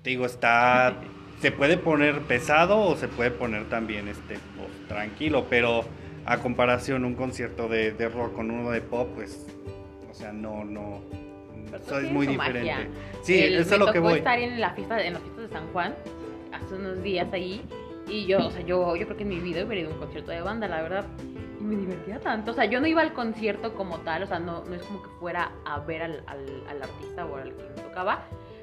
[0.03, 0.95] te digo, está,
[1.41, 5.85] se puede poner pesado o se puede poner también, este, pues, tranquilo, pero
[6.27, 9.47] a comparación un concierto de, de rock con uno de pop, pues,
[10.11, 11.01] o sea, no, no,
[11.75, 12.61] eso es tiene muy diferente.
[12.73, 12.89] magia.
[13.23, 14.19] Sí, El- eso es lo que voy.
[14.19, 15.95] estar en la fiesta en las fiestas de San Juan
[16.53, 17.63] hace unos días ahí
[18.09, 19.99] y yo, o sea, yo, yo creo que en mi vida hubiera ido a un
[20.01, 21.05] concierto de banda, la verdad.
[21.61, 22.53] Y me divertía tanto.
[22.53, 25.03] O sea, yo no iba al concierto como tal, o sea, no, no es como
[25.03, 26.39] que fuera a ver al, al,
[26.71, 28.23] al artista o al que me tocaba,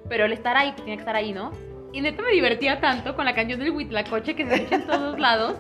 [0.09, 1.51] pero el estar ahí, pues tenía que estar ahí, ¿no?
[1.95, 5.17] Y neta me divertía tanto con la canción del Huitlacoche que se escucha en todos
[5.17, 5.55] lados.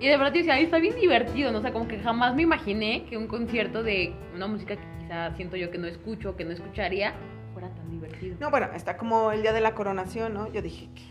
[0.00, 1.58] Y de verdad yo decía, "Ay, está bien divertido, ¿no?
[1.58, 5.32] O sea, como que jamás me imaginé que un concierto de una música que quizá
[5.36, 7.14] siento yo que no escucho, que no escucharía,
[7.52, 8.36] fuera tan divertido.
[8.40, 10.52] No, bueno, está como el día de la coronación, ¿no?
[10.52, 11.02] Yo dije, "¿Qué?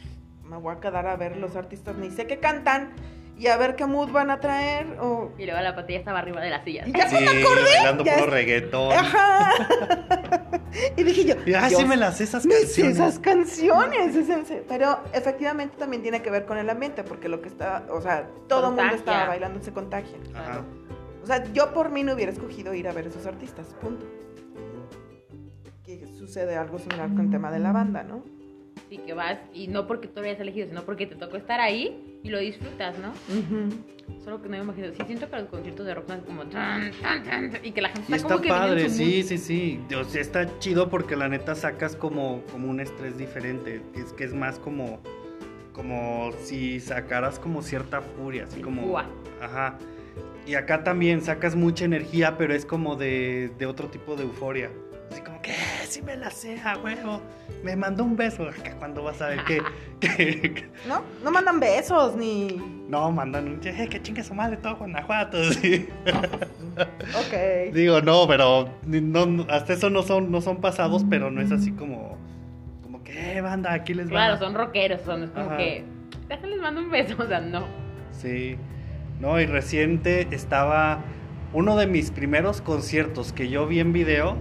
[0.44, 2.92] me voy a quedar a ver los artistas, ni sé qué cantan
[3.38, 4.98] y a ver qué mood van a traer.
[5.02, 5.32] O...
[5.38, 6.84] Y luego la patilla estaba arriba de la silla.
[6.88, 8.92] Y ya Sí, bailando ya puro es- reggaetón.
[8.94, 9.52] Ajá.
[10.98, 12.96] y dije yo, Y, ah, Dios sí me las esas Me canciones.
[12.96, 14.64] esas canciones, es en serio.
[14.70, 18.28] pero efectivamente también tiene que ver con el ambiente, porque lo que está, o sea,
[18.48, 20.18] todo el mundo estaba bailando, se contagia.
[20.34, 20.62] Ajá.
[21.24, 24.06] O sea, yo por mí no hubiera escogido ir a ver esos artistas, punto.
[25.84, 28.24] Que sucede algo similar con el tema de la banda, ¿no?
[28.90, 31.60] Sí, que vas, y no porque tú lo hayas elegido, sino porque te tocó estar
[31.60, 33.14] ahí y lo disfrutas, ¿no?
[34.24, 34.88] Solo que no me imagino.
[34.94, 36.44] Sí, siento que los conciertos de rock son como.
[36.46, 39.24] tan, tan, tan, tan, y que la gente Y está, que en padre, su sí,
[39.24, 39.80] sí, sí.
[39.96, 43.82] O sea, está chido porque la neta sacas como, como un estrés diferente.
[43.94, 45.00] Es que es más como,
[45.72, 48.88] como si sacaras como cierta furia, así como...
[48.88, 49.06] Fua.
[49.42, 49.78] Ajá.
[50.48, 54.72] Y acá también sacas mucha energía, pero es como de, de otro tipo de euforia.
[55.86, 57.22] Sí me la sé, a huevo.
[57.64, 58.44] Me mandó un beso.
[58.50, 59.62] Acá cuando vas a ver que...
[60.00, 61.02] que- ¿No?
[61.24, 62.62] No mandan besos ni.
[62.90, 63.60] no, mandan un...
[63.64, 65.44] "Eh, que chingue su madre todo Guanajuato.
[65.54, 65.88] sí.
[66.78, 67.74] Ok.
[67.74, 71.52] Digo, no, pero no, no, hasta eso no son, no son pasados, pero no es
[71.52, 72.18] así como,
[72.84, 74.12] como que, "Eh, banda, aquí les va.
[74.12, 75.58] Claro, son rockeros, son es como Ajá.
[75.58, 75.84] que.
[76.28, 77.66] Déjales mando un beso, o sea, no.
[78.12, 78.58] Sí.
[79.20, 81.00] No, y reciente estaba
[81.54, 84.36] uno de mis primeros conciertos que yo vi en video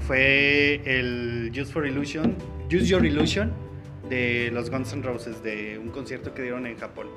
[0.00, 2.34] fue el Just for Illusion,
[2.68, 3.52] Use Your Illusion
[4.08, 7.08] de los Guns N' Roses, de un concierto que dieron en Japón.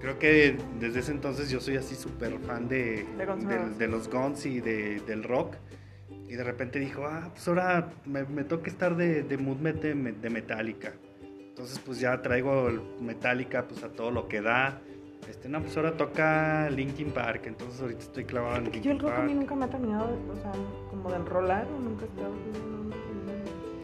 [0.00, 3.06] Creo que desde ese entonces yo soy así súper fan de,
[3.78, 5.56] De los Guns y de- del rock.
[6.28, 9.94] Y de repente dijo, ah, pues ahora me, me toca estar de, de mood de,
[9.94, 10.92] de Metallica.
[11.48, 14.80] Entonces pues ya traigo Metallica pues a todo lo que da.
[15.28, 18.98] Este, no, pues ahora toca Linkin Park, entonces ahorita estoy clavado en Linkin yo el
[18.98, 19.26] rock a Park.
[19.26, 20.52] mí nunca me ha terminado, o sea,
[20.90, 22.32] como de enrolar o nunca he estado.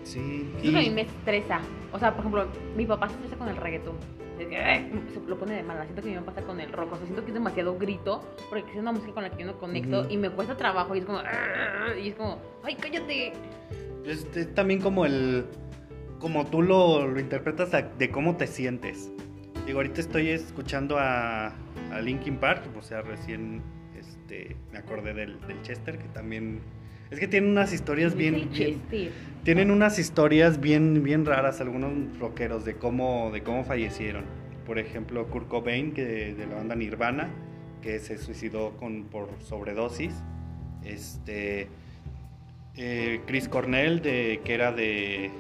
[0.02, 1.60] Sí, Eso a mí me estresa.
[1.92, 3.94] O sea, por ejemplo, mi papá se estresa con el reggaetón.
[4.40, 5.84] Es que, "Ay", se lo pone de mala.
[5.84, 6.92] Siento que mi mamá pasa con el rock.
[6.92, 8.22] O sea, siento que es demasiado grito.
[8.48, 10.00] Porque es una música con la que yo no conecto.
[10.00, 10.10] Ujú.
[10.10, 10.96] Y me cuesta trabajo.
[10.96, 11.18] Y es como.
[11.18, 12.38] "Arr", Y es como.
[12.64, 13.32] ¡Ay, cállate!
[14.04, 15.44] Es, es también como el.
[16.18, 19.12] Como tú lo, lo interpretas a- de cómo te sientes.
[19.66, 21.48] Digo, ahorita estoy escuchando a,
[21.92, 23.62] a Linkin Park, o sea, recién
[23.98, 26.60] este, me acordé del, del Chester, que también.
[27.10, 28.48] Es que tienen unas historias bien.
[28.52, 28.80] bien-
[29.44, 34.24] tienen unas historias bien, bien raras, algunos rockeros, de cómo, de cómo fallecieron.
[34.66, 37.28] Por ejemplo, Kurt Cobain, que de, de la banda Nirvana,
[37.82, 40.14] que se suicidó con, por sobredosis.
[40.84, 41.68] Este.
[42.76, 45.30] eh, Chris Cornell, de, que era de.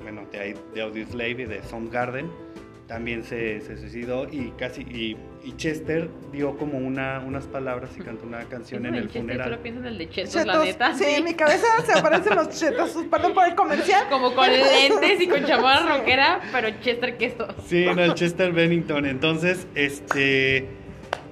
[0.00, 2.30] Bueno, de, de Audioslave y de Soundgarden,
[2.90, 4.26] también se, se suicidó.
[4.30, 4.82] Y casi.
[4.82, 9.22] Y, y Chester dio como una, unas palabras y cantó una canción en el Chester,
[9.22, 9.44] funeral.
[9.48, 10.94] Solo pienso en el de Chetos, la Chetos, neta.
[10.94, 14.06] sí, en mi cabeza se aparecen los chetos, perdón por el comercial.
[14.10, 16.40] Como con lentes y con chamarra rockera.
[16.50, 17.46] Pero Chester, ¿qué es esto?
[17.64, 19.06] Sí, en el Chester Bennington.
[19.06, 20.66] Entonces, este.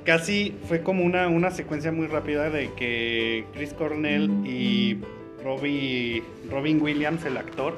[0.04, 4.96] Casi fue como una, una secuencia muy rápida de que Chris Cornell y,
[5.42, 7.76] Robbie, Robin Williams, el actor,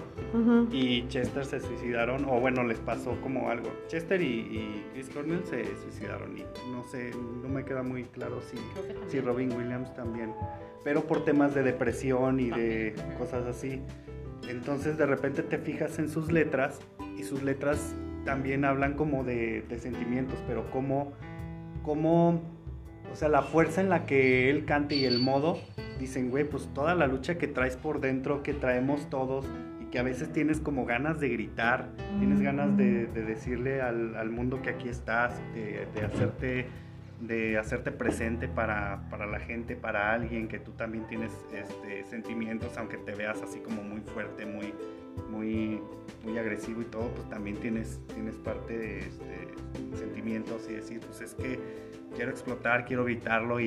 [0.71, 3.71] y Chester se suicidaron, o bueno, les pasó como algo.
[3.89, 7.11] Chester y, y Chris Cornell se suicidaron y no sé,
[7.43, 8.57] no me queda muy claro si,
[9.09, 10.33] si Robin Williams también,
[10.85, 13.81] pero por temas de depresión y de cosas así.
[14.49, 16.81] Entonces de repente te fijas en sus letras
[17.19, 17.95] y sus letras
[18.25, 21.13] también hablan como de, de sentimientos, pero como,
[21.83, 22.41] como,
[23.13, 25.59] o sea, la fuerza en la que él canta y el modo,
[25.99, 29.47] dicen, güey, pues toda la lucha que traes por dentro, que traemos todos
[29.81, 34.17] y que a veces tienes como ganas de gritar, tienes ganas de, de decirle al,
[34.17, 36.67] al mundo que aquí estás, de, de hacerte
[37.21, 42.77] de hacerte presente para, para la gente, para alguien, que tú también tienes este, sentimientos,
[42.79, 44.73] aunque te veas así como muy fuerte, muy,
[45.31, 45.81] muy,
[46.25, 49.49] muy agresivo y todo, pues también tienes, tienes parte de este,
[49.99, 51.59] sentimientos y decir, pues es que
[52.15, 53.67] quiero explotar, quiero gritarlo y,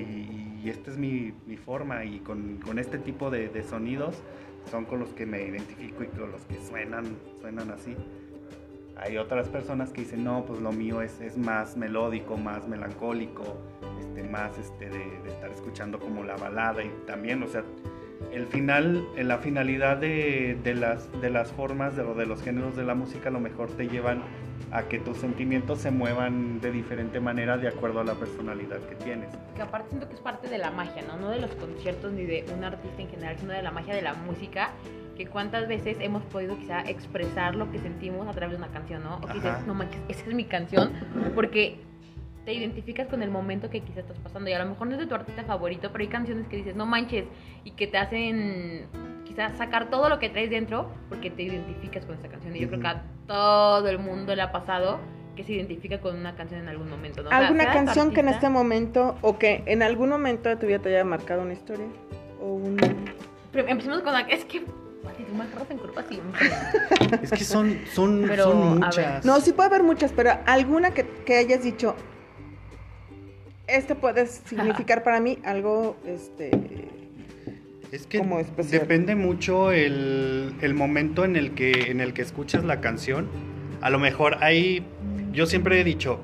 [0.63, 4.21] y esta es mi, mi forma y con, con este tipo de, de sonidos
[4.69, 7.95] son con los que me identifico y con los que suenan, suenan así.
[8.95, 13.43] Hay otras personas que dicen, no, pues lo mío es, es más melódico, más melancólico,
[13.99, 17.63] este, más este, de, de estar escuchando como la balada y también, o sea,
[18.31, 22.75] el final, en la finalidad de, de las, de las formas de, de los géneros
[22.75, 24.23] de la música a lo mejor te llevan
[24.71, 28.95] a que tus sentimientos se muevan de diferente manera de acuerdo a la personalidad que
[28.95, 29.29] tienes.
[29.55, 31.17] Que aparte siento que es parte de la magia, ¿no?
[31.17, 34.01] No de los conciertos ni de un artista en general, sino de la magia de
[34.01, 34.71] la música.
[35.15, 39.03] Que cuántas veces hemos podido quizá expresar lo que sentimos a través de una canción,
[39.03, 39.17] ¿no?
[39.17, 40.91] O que dices, no manches, esa es mi canción,
[41.35, 41.77] porque
[42.45, 44.49] te identificas con el momento que quizá estás pasando.
[44.49, 46.75] Y a lo mejor no es de tu artista favorito, pero hay canciones que dices,
[46.75, 47.25] no manches,
[47.63, 48.87] y que te hacen
[49.23, 52.55] quizás sacar todo lo que traes dentro porque te identificas con esa canción.
[52.55, 54.99] Y yo creo que a todo el mundo le ha pasado
[55.35, 57.29] que se identifica con una canción en algún momento, ¿no?
[57.29, 60.67] O sea, ¿Alguna canción que en este momento o que en algún momento de tu
[60.67, 61.87] vida te haya marcado una historia?
[62.39, 62.77] O un...
[63.51, 64.21] Pero empecemos con la...
[64.21, 64.63] Es que...
[67.21, 69.25] Es que son, son, Pero, son muchas.
[69.25, 71.95] No, sí puede haber muchas, pero alguna que, que hayas dicho,
[73.67, 76.51] este puede significar para mí algo, este...
[77.93, 78.81] Es que como especial.
[78.81, 83.27] depende mucho el, el momento en el, que, en el que escuchas la canción.
[83.81, 84.83] A lo mejor hay,
[85.31, 86.19] yo siempre he dicho,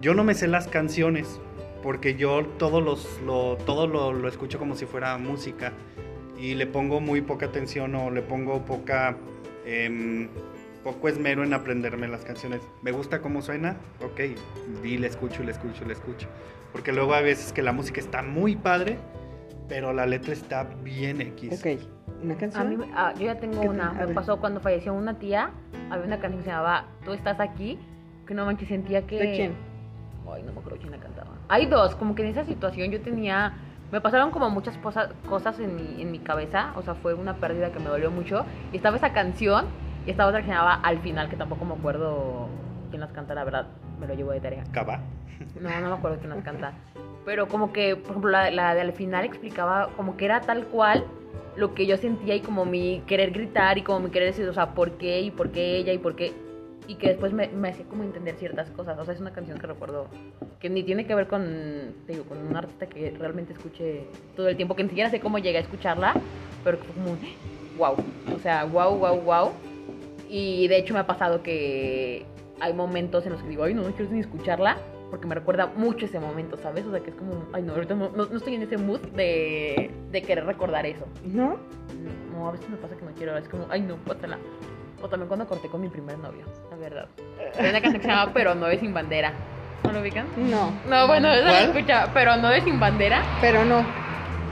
[0.00, 1.40] yo no me sé las canciones
[1.80, 5.72] porque yo todo, los, lo, todo lo, lo escucho como si fuera música
[6.40, 9.16] y le pongo muy poca atención o le pongo poca,
[9.64, 10.28] em,
[10.82, 12.62] poco esmero en aprenderme las canciones.
[12.82, 13.76] ¿Me gusta cómo suena?
[14.04, 14.22] Ok,
[14.82, 16.26] y le escucho, le escucho, le escucho.
[16.72, 18.98] Porque luego hay veces que la música está muy padre,
[19.68, 21.60] pero la letra está bien X.
[21.60, 21.80] Ok,
[22.22, 22.78] ¿una A canción?
[22.78, 23.90] mí, ah, yo ya tengo ¿Qué una.
[23.90, 25.50] A Me pasó cuando falleció una tía.
[25.90, 27.78] Había una canción que se llamaba Tú estás aquí.
[28.26, 29.18] Que no manches, sentía que.
[29.18, 29.54] ¿De quién?
[30.32, 31.30] Ay, no me acuerdo quién la cantaba.
[31.48, 33.54] Hay dos, como que en esa situación yo tenía.
[33.92, 36.72] Me pasaron como muchas cosas, cosas en, mi, en mi cabeza.
[36.74, 38.44] O sea, fue una pérdida que me dolió mucho.
[38.72, 39.66] Y estaba esa canción.
[40.06, 42.48] Y estaba otra que se llamaba Al final, que tampoco me acuerdo
[42.96, 43.66] quién las canta, la verdad.
[44.00, 44.64] Me lo llevo de tarea.
[44.72, 45.00] Cava.
[45.60, 46.72] No, no me acuerdo quién las canta.
[47.26, 50.64] Pero como que, por ejemplo, la, la de al final explicaba como que era tal
[50.66, 51.04] cual
[51.56, 54.54] lo que yo sentía y como mi querer gritar y como mi querer decir, o
[54.54, 56.32] sea, por qué y por qué ella y por qué.
[56.88, 58.98] Y que después me, me hacía como entender ciertas cosas.
[58.98, 60.06] O sea, es una canción que recuerdo
[60.58, 61.42] que ni tiene que ver con,
[62.06, 64.06] te digo, con un artista que realmente escuche
[64.36, 66.14] todo el tiempo, que ni siquiera sé cómo llegué a escucharla,
[66.64, 67.18] pero como un
[67.76, 67.96] wow.
[68.34, 69.52] O sea, wow, wow, wow.
[70.30, 72.24] Y de hecho me ha pasado que
[72.60, 74.78] hay momentos en los que digo, ay, no, no quiero ni escucharla,
[75.10, 76.84] porque me recuerda mucho ese momento, ¿sabes?
[76.86, 79.00] O sea, que es como, ay, no, ahorita no, no- no estoy en ese mood
[79.14, 81.06] de, de querer recordar eso.
[81.24, 81.58] ¿No?
[82.32, 84.38] No, a veces me pasa que no quiero, es como, ay, no, pásala.
[85.02, 87.08] O también cuando corté con mi primer novio, la verdad.
[87.58, 89.32] Hay una canción que se llama Pero no es sin bandera.
[89.84, 90.26] ¿No lo ubican?
[90.36, 91.76] No, No, bueno, esa la ¿Cuál?
[91.76, 93.84] escuchaba, pero no es sin bandera, pero no.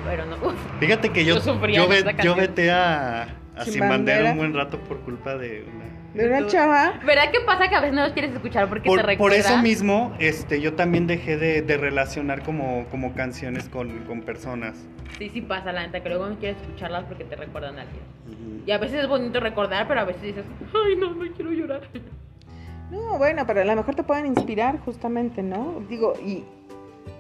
[0.05, 0.37] pero no.
[0.37, 3.23] Uf, Fíjate que yo, Yo yo, ve- yo vete a,
[3.57, 4.19] a Sin Sin, bandera.
[4.19, 4.31] Bandera.
[4.33, 5.84] un buen rato por culpa de una...
[6.15, 7.01] De una chava.
[7.05, 9.19] ¿Verdad que pasa que a veces no los quieres escuchar porque te Por, recuerda?
[9.19, 14.23] por eso mismo, este, yo también dejé de, de relacionar como, como canciones con, con
[14.23, 14.87] personas.
[15.19, 18.63] Sí, sí pasa, la neta, que luego no quieres escucharlas porque te recuerdan a alguien.
[18.67, 21.83] Y a veces es bonito recordar, pero a veces dices, ay, no, no quiero llorar.
[22.91, 25.83] No, bueno, pero a lo mejor te pueden inspirar justamente, ¿no?
[25.89, 26.45] Digo, y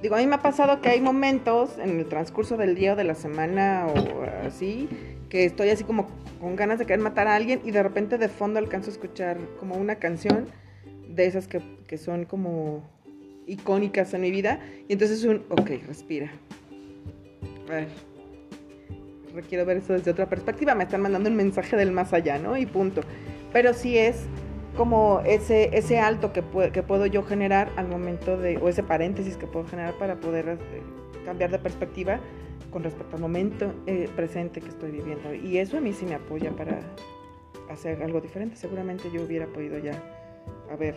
[0.02, 2.96] digo, a mí me ha pasado que hay momentos en el transcurso del día o
[2.96, 4.88] de la semana o así,
[5.34, 6.06] que estoy así como
[6.40, 9.36] con ganas de querer matar a alguien y de repente de fondo alcanzo a escuchar
[9.58, 10.46] como una canción
[11.08, 12.88] de esas que, que son como
[13.44, 16.30] icónicas en mi vida y entonces un, ok, respira.
[17.68, 17.88] A ver,
[19.34, 22.56] requiero ver eso desde otra perspectiva, me están mandando un mensaje del más allá, ¿no?
[22.56, 23.00] Y punto.
[23.52, 24.26] Pero sí es
[24.76, 28.84] como ese, ese alto que, pue- que puedo yo generar al momento de, o ese
[28.84, 30.82] paréntesis que puedo generar para poder eh,
[31.24, 32.20] cambiar de perspectiva
[32.74, 35.32] con respecto al momento eh, presente que estoy viviendo.
[35.32, 36.80] Y eso a mí sí me apoya para
[37.70, 38.56] hacer algo diferente.
[38.56, 39.92] Seguramente yo hubiera podido ya
[40.68, 40.96] haber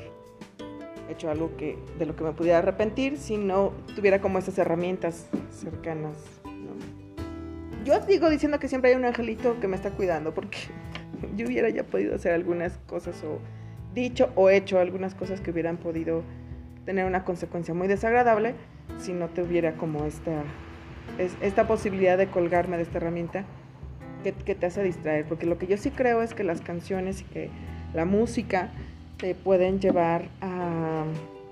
[1.08, 5.30] hecho algo que de lo que me pudiera arrepentir si no tuviera como esas herramientas
[5.52, 6.18] cercanas.
[6.46, 7.86] ¿no?
[7.86, 10.58] Yo digo diciendo que siempre hay un angelito que me está cuidando porque
[11.38, 13.38] yo hubiera ya podido hacer algunas cosas o
[13.94, 16.24] dicho o hecho algunas cosas que hubieran podido
[16.86, 18.56] tener una consecuencia muy desagradable
[18.98, 20.44] si no tuviera como esta,
[21.42, 23.46] esta posibilidad de colgarme de esta herramienta
[24.24, 25.26] que, que te hace distraer.
[25.26, 27.50] Porque lo que yo sí creo es que las canciones y que
[27.94, 28.70] la música
[29.18, 31.04] te pueden llevar a,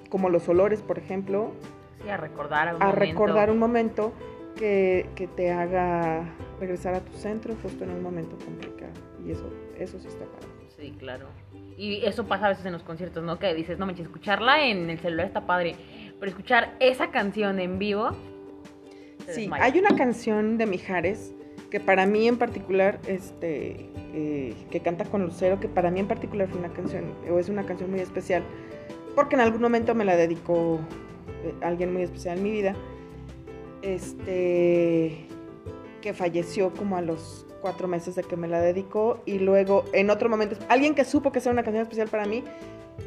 [0.09, 1.51] como los olores, por ejemplo,
[2.03, 2.99] Sí, a recordar un a momento.
[2.99, 4.13] recordar un momento
[4.55, 6.23] que, que te haga
[6.59, 8.91] regresar a tu centro justo en un momento complicado.
[9.25, 10.47] Y eso, eso sí está padre.
[10.77, 11.27] Sí, claro.
[11.77, 13.39] Y eso pasa a veces en los conciertos, ¿no?
[13.39, 15.75] Que dices, no manches, escucharla en el celular está padre.
[16.19, 18.11] Pero escuchar esa canción en vivo.
[19.33, 21.33] Sí, hay una canción de Mijares
[21.69, 26.07] que para mí en particular, este, eh, que canta con Lucero, que para mí en
[26.07, 28.43] particular fue una canción, o es una canción muy especial,
[29.15, 30.79] porque en algún momento me la dedicó
[31.43, 32.75] eh, alguien muy especial en mi vida,
[33.81, 35.25] este,
[36.01, 40.09] que falleció como a los cuatro meses de que me la dedicó, y luego en
[40.11, 42.43] otro momento, alguien que supo que era una canción especial para mí,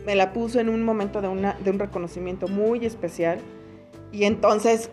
[0.05, 3.39] me la puso en un momento de, una, de un reconocimiento muy especial,
[4.13, 4.91] y entonces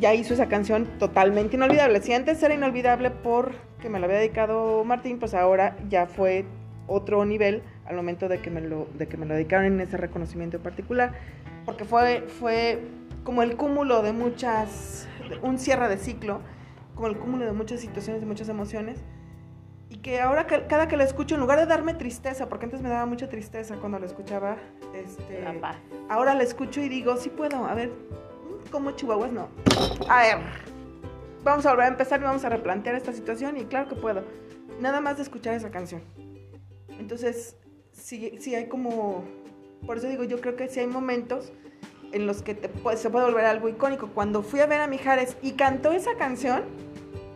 [0.00, 2.00] ya hizo esa canción totalmente inolvidable.
[2.00, 6.44] Si antes era inolvidable porque me la había dedicado Martín, pues ahora ya fue
[6.86, 9.96] otro nivel al momento de que me lo, de que me lo dedicaron en ese
[9.96, 11.12] reconocimiento en particular,
[11.64, 12.80] porque fue, fue
[13.24, 15.08] como el cúmulo de muchas,
[15.42, 16.40] un cierre de ciclo,
[16.94, 19.00] como el cúmulo de muchas situaciones, de muchas emociones,
[19.88, 22.88] y que ahora cada que la escucho, en lugar de darme tristeza, porque antes me
[22.88, 24.56] daba mucha tristeza cuando la escuchaba,
[24.94, 25.44] este,
[26.08, 27.90] ahora la escucho y digo, sí puedo, a ver,
[28.72, 29.48] como chihuahuas no.
[30.08, 30.38] A ver,
[31.44, 34.24] vamos a volver a empezar y vamos a replantear esta situación y claro que puedo.
[34.80, 36.02] Nada más de escuchar esa canción.
[36.98, 37.56] Entonces,
[37.92, 39.24] sí, sí hay como,
[39.86, 41.52] por eso digo, yo creo que sí hay momentos
[42.12, 44.08] en los que te se puede volver algo icónico.
[44.08, 46.62] Cuando fui a ver a Mijares y cantó esa canción,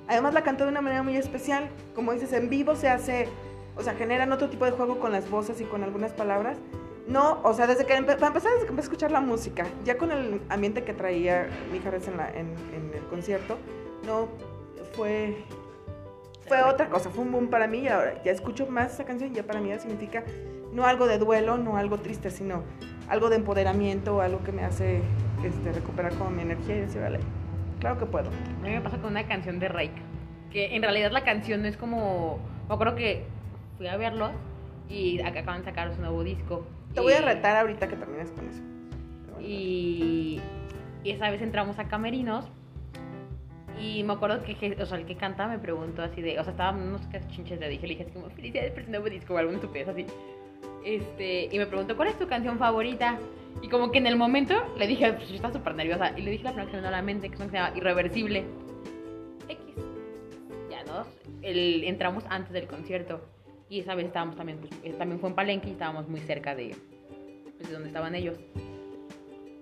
[0.09, 1.69] además la cantó de una manera muy especial.
[1.95, 3.29] Como dices, en vivo se hace,
[3.77, 6.59] o sea, generan otro tipo de juego con las voces y con algunas palabras.
[7.07, 9.97] No, o sea, desde que para empezar, desde que empecé a escuchar la música, ya
[9.97, 13.59] con el ambiente que traía Mijares en, la, en, en el concierto,
[14.05, 14.29] no,
[14.93, 15.37] fue,
[16.49, 19.33] fue otra cosa, fue un boom para mí y ahora ya escucho más esa canción,
[19.35, 20.25] ya para mí ya significa
[20.73, 22.63] no algo de duelo, no algo triste, sino
[23.09, 25.01] algo de empoderamiento, algo que me hace
[25.45, 27.21] este, recuperar como mi energía y decir, vale,
[27.81, 28.29] claro que puedo.
[28.29, 30.03] A mí me pasa con una canción de Rake.
[30.51, 32.39] Que en realidad la canción no es como.
[32.69, 33.25] Me acuerdo que
[33.77, 34.31] fui a verlos
[34.89, 36.65] y acá acaban de sacar su nuevo disco.
[36.97, 38.63] Te voy a retar ahorita que termines con eso.
[39.43, 40.41] Y,
[41.05, 42.47] y esa vez entramos a camerinos.
[43.79, 46.53] Y me acuerdo que, o sea, el que canta me preguntó así de, o sea,
[46.53, 49.59] estaban unos chinches de dije, le dije así como, felicidades por nuevo disco o alguna
[49.59, 50.07] estupidez así.
[50.87, 53.19] Este, y me preguntó, ¿cuál es tu canción favorita?
[53.61, 56.19] Y como que en el momento le dije, pues yo estaba súper nerviosa.
[56.19, 58.43] Y le dije la primera que me vino a la mente, que se llama Irreversible.
[59.51, 59.75] X.
[60.71, 61.05] Ya, ¿no?
[61.43, 63.21] El, entramos antes del concierto.
[63.69, 66.55] Y esa vez estábamos también, pues, eh, también fue en Palenque y estábamos muy cerca
[66.55, 66.77] de,
[67.57, 68.39] pues, de donde estaban ellos.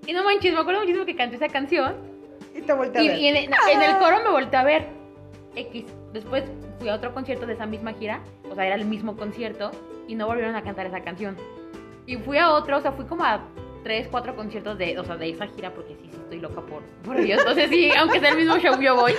[0.07, 1.95] Y no manches, me acuerdo muchísimo que canté esa canción.
[2.55, 3.19] Y te volteé a ver.
[3.19, 4.89] y en, el, en el coro me volteé a ver.
[5.57, 5.87] X.
[6.13, 6.45] Después
[6.79, 8.21] fui a otro concierto de esa misma gira.
[8.51, 9.71] O sea, era el mismo concierto.
[10.07, 11.37] Y no volvieron a cantar esa canción.
[12.07, 13.41] Y fui a otro, o sea, fui como a
[13.85, 15.73] tres, cuatro conciertos de, o sea, de esa gira.
[15.73, 17.39] Porque sí, sí, estoy loca por, por Dios.
[17.39, 19.13] Entonces sí, aunque sea el mismo show, yo voy.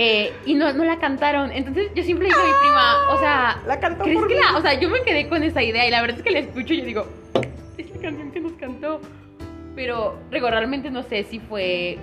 [0.00, 1.50] Eh, y no, no la cantaron.
[1.52, 4.40] Entonces yo siempre digo a mi prima, o sea, La cantó ¿Crees por que mí.
[4.40, 4.56] la.?
[4.56, 6.72] O sea, yo me quedé con esa idea y la verdad es que la escucho
[6.72, 7.06] y yo digo,
[7.76, 9.00] es la canción que nos cantó.
[9.74, 11.98] Pero, digo, realmente no sé si fue.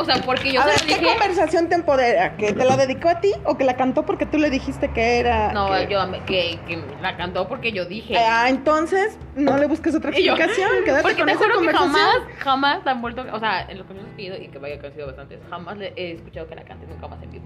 [0.00, 1.06] O sea, porque yo a se ver, lo ¿qué dije.
[1.18, 2.36] conversación te empodera?
[2.36, 5.18] ¿Que te la dedicó a ti o que la cantó porque tú le dijiste que
[5.18, 5.52] era...
[5.52, 8.16] No, que- yo que, que la cantó porque yo dije.
[8.16, 10.70] Ah, entonces no le busques otra Y yo, explicación.
[10.84, 13.24] Quédate porque con te esa juro que jamás, jamás han vuelto.
[13.32, 15.40] O sea, en los conciertos que he ido y que vaya que han sido bastantes,
[15.50, 17.44] jamás le he escuchado que la cante nunca más en vivo.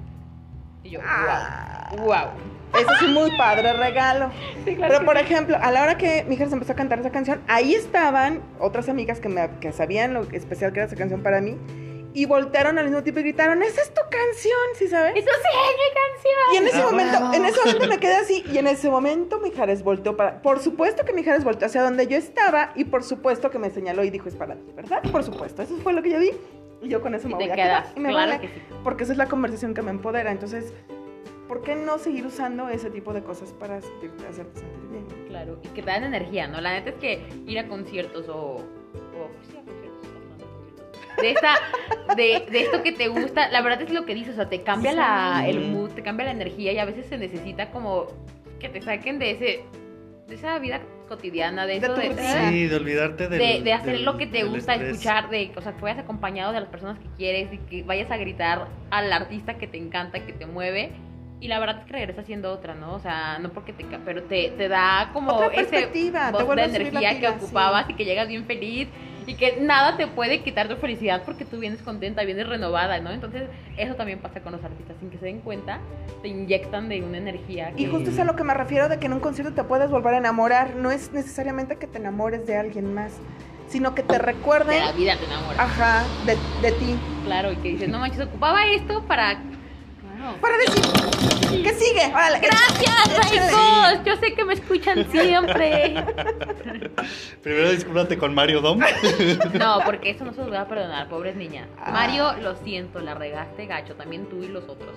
[0.85, 1.89] Y yo, Ah.
[1.97, 2.05] wow.
[2.07, 2.29] Wow.
[2.75, 4.31] Ese es un muy padre regalo.
[4.67, 5.23] Sí, claro Pero por sí.
[5.25, 8.41] ejemplo, a la hora que mi hija se empezó a cantar esa canción, ahí estaban
[8.61, 11.57] otras amigas que, me, que sabían lo especial que era esa canción para mí
[12.15, 14.59] y voltearon al mismo tiempo y gritaron, ¡esa es tu canción!
[14.77, 15.15] ¿Sí sabes?
[15.17, 16.55] ¡Eso sí es mi canción!
[16.55, 19.39] Y en ese Ah, momento, en ese momento me quedé así y en ese momento
[19.41, 23.51] Mijares volteó para, por supuesto que Mijares volteó hacia donde yo estaba y por supuesto
[23.51, 25.03] que me señaló y dijo es para ti, ¿verdad?
[25.11, 26.31] Por supuesto, eso fue lo que yo vi
[26.83, 28.41] y yo con eso Y me te voy a quedas, quedar y me claro vale,
[28.41, 28.63] que sí.
[28.85, 30.73] porque esa es la conversación que me empodera, entonces,
[31.49, 35.07] ¿por qué no seguir usando ese tipo de cosas para sentirte, hacerte sentir bien?
[35.29, 36.61] Claro, y que te dan energía, ¿no?
[36.61, 38.57] La neta es que ir a conciertos o.
[38.57, 38.61] o
[39.51, 39.82] sí, a conciertos, hablando
[41.21, 41.55] de esta,
[42.17, 44.63] de, de esto que te gusta, la verdad es lo que dices, o sea, te
[44.63, 48.07] cambia la, el mood, te cambia la energía y a veces se necesita como
[48.61, 49.65] que te saquen de ese,
[50.29, 52.15] de esa vida cotidiana, de De eso de.
[52.51, 54.93] Sí, de olvidarte del, de, de hacer del- lo que te gusta, estrés.
[54.93, 58.11] escuchar, de, o sea, que vayas acompañado de las personas que quieres y que vayas
[58.11, 60.93] a gritar al artista que te encanta, que te mueve.
[61.41, 62.95] Y la verdad es que regresas siendo otra, ¿no?
[62.95, 63.85] O sea, no porque te...
[64.05, 67.93] Pero te, te da como Otra ese perspectiva, te de energía que ocupabas sí.
[67.93, 68.87] y que llegas bien feliz
[69.27, 73.11] y que nada te puede quitar tu felicidad porque tú vienes contenta, vienes renovada, ¿no?
[73.11, 73.45] Entonces,
[73.77, 74.97] eso también pasa con los artistas.
[75.01, 75.81] Sin que se den cuenta,
[76.23, 77.83] te inyectan de una energía que...
[77.83, 79.91] Y justo es a lo que me refiero de que en un concierto te puedes
[79.91, 80.77] volver a enamorar.
[80.77, 83.13] No es necesariamente que te enamores de alguien más,
[83.69, 85.63] sino que te de recuerden, la vida te enamora.
[85.63, 86.95] ajá, de, de ti.
[87.25, 89.39] Claro, y que dices, no manches, ocupaba esto para...
[90.23, 90.37] Claro.
[90.41, 92.07] Para decir, ¿qué sigue?
[92.07, 93.51] Órale, Gracias, échale.
[93.51, 94.05] Raicos.
[94.07, 95.95] Yo sé que me escuchan siempre.
[97.43, 98.81] Primero discúlpate con Mario Dom.
[99.59, 101.69] No, porque eso no se los voy a perdonar, pobres niñas.
[101.79, 101.91] Ah.
[101.91, 104.95] Mario, lo siento, la regaste gacho, también tú y los otros.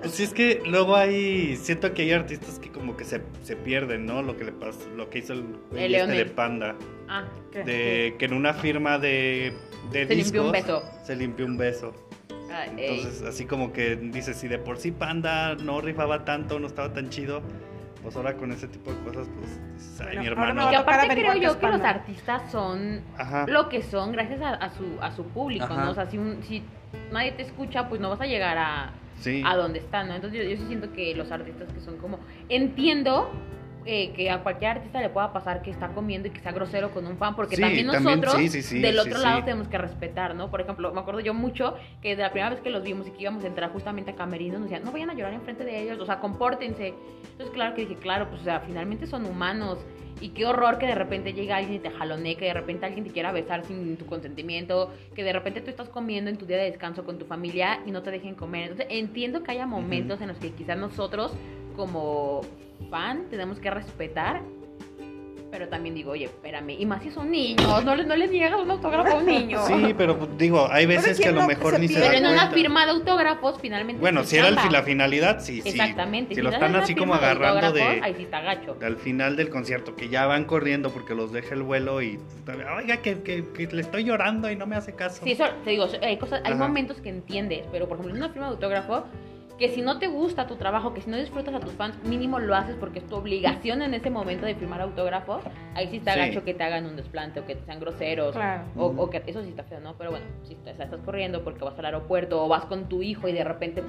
[0.00, 1.56] Pues sí, es que luego hay.
[1.56, 4.22] Siento que hay artistas que como que se, se pierden, ¿no?
[4.22, 6.24] Lo que le pasó, lo que hizo el, El este de.
[6.26, 6.76] Panda.
[7.08, 7.64] Ah, ¿Qué?
[7.64, 9.52] De que en una firma de,
[9.90, 11.04] de Se limpió un discos, beso.
[11.04, 11.92] Se limpió un beso.
[12.52, 12.66] Ah.
[12.76, 16.92] Entonces, así como que dices, si de por sí Panda no rifaba tanto, no estaba
[16.92, 17.42] tan chido,
[18.02, 20.72] pues ahora con ese tipo de cosas, pues dices, ay, Bueno, mi hermano.
[20.72, 23.46] Y aparte creo yo que los artistas son Ajá.
[23.48, 25.84] lo que son gracias a, a su, a su público, Ajá.
[25.84, 25.90] ¿no?
[25.92, 26.62] O sea, si, un- si
[27.12, 28.90] nadie te escucha, pues no vas a llegar a,
[29.20, 29.42] Sí.
[29.46, 30.16] a donde están, ¿no?
[30.16, 32.18] Entonces yo, yo sí siento que los artistas que son como...
[32.48, 33.30] Entiendo
[33.84, 36.90] eh, que a cualquier artista le pueda pasar que está comiendo y que sea grosero
[36.92, 39.78] con un fan, porque Sí, también nosotros sí, sí, sí, del otro lado tenemos que
[39.78, 40.50] respetar, ¿no?
[40.50, 43.10] Por ejemplo, me acuerdo yo mucho que de la primera vez que los vimos y
[43.10, 45.82] que íbamos a entrar justamente a Camerinos, nos decían, no vayan a llorar enfrente de
[45.82, 46.94] ellos, o sea, compórtense.
[47.32, 49.78] Entonces, claro que dije, claro, pues o sea, finalmente son humanos.
[50.20, 53.04] Y qué horror que de repente llega alguien y te jalonee, que de repente alguien
[53.04, 56.58] te quiera besar sin tu consentimiento, que de repente tú estás comiendo en tu día
[56.58, 58.70] de descanso con tu familia y no te dejen comer.
[58.70, 61.32] Entonces entiendo que haya momentos en los que quizás nosotros
[61.74, 62.42] como
[62.90, 64.42] fan tenemos que respetar,
[65.50, 68.58] pero también digo, oye, espérame, y más si son niños, no les, no les niegas
[68.58, 69.58] un autógrafo a un niño.
[69.66, 72.00] Sí, pero pues, digo, hay veces que a ¿quién lo no mejor se ni se
[72.00, 74.00] da Pero en una firma de autógrafos, finalmente.
[74.00, 75.68] Bueno, si era el- la finalidad, sí, sí.
[75.68, 76.34] Exactamente.
[76.34, 78.78] Si lo te están así como agarrando de, Ahí sí está gacho.
[78.80, 82.18] al final del concierto, que ya van corriendo porque los deja el vuelo y,
[82.78, 85.22] oiga, que, que- que le estoy llorando y no me hace caso.
[85.22, 86.66] Sí, eso te digo, hay cosas, hay Ajá.
[86.66, 89.04] momentos que entiendes, pero por ejemplo, en una firma de autógrafo,
[89.58, 92.38] que si no te gusta tu trabajo, que si no disfrutas a tus fans, mínimo
[92.40, 95.40] lo haces porque es tu obligación en ese momento de firmar autógrafo.
[95.74, 96.18] Ahí sí está Sí.
[96.20, 98.34] gacho que te hagan un desplante o que te sean groseros.
[98.34, 98.64] Claro.
[98.76, 99.94] O, o que eso sí está feo, ¿no?
[99.96, 103.28] Pero bueno, si estás, estás corriendo porque vas al aeropuerto o vas con tu hijo
[103.28, 103.84] y de repente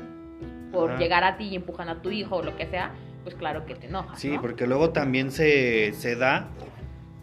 [0.72, 1.00] por Ajá.
[1.00, 2.92] llegar a ti y empujan a tu hijo o lo que sea,
[3.24, 4.20] pues claro que te enojas.
[4.20, 4.42] Sí, ¿no?
[4.42, 6.48] porque luego también se, se da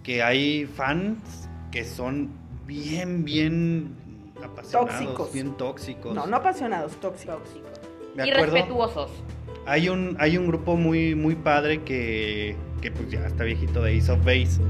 [0.02, 2.30] que hay fans que son
[2.66, 3.96] bien, bien
[4.42, 5.32] apasionados, Tóxicos.
[5.32, 6.14] bien tóxicos.
[6.14, 7.36] No, no apasionados, tóxicos.
[7.36, 7.69] Tóxicos.
[8.16, 9.10] Me Y acuerdo, respetuosos.
[9.66, 13.96] hay un, hay un grupo muy, muy padre que, que pues ya está viejito de
[13.98, 14.60] Ace of Base.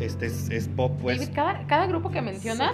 [0.00, 1.18] Este es, es pop, pues.
[1.20, 2.72] David, cada, cada grupo que mencionas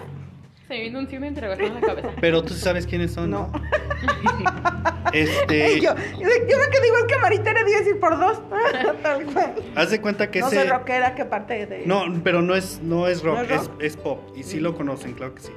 [0.67, 2.09] se me viene un signo de interrogación en la cabeza.
[2.21, 3.51] Pero tú sabes quiénes son, ¿no?
[3.53, 3.63] No.
[5.13, 6.25] Este, Ey, yo, yo
[6.59, 8.41] me quedé igual que Marita, era 10 y por dos.
[9.03, 9.55] Tal cual.
[9.75, 10.61] haz de cuenta que no ese...
[10.61, 11.83] soy rockera, que parte de.
[11.87, 13.83] No, pero no es, no es rock, ¿No es es, rock?
[13.83, 14.21] es pop.
[14.35, 14.63] Y sí Mm.
[14.63, 15.53] lo conocen, claro que sí.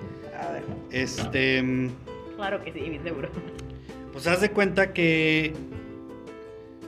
[0.46, 0.64] A ver.
[0.92, 1.90] Este, mm,
[2.36, 3.30] Claro que sí, bien seguro.
[4.16, 5.54] Pues haz de cuenta que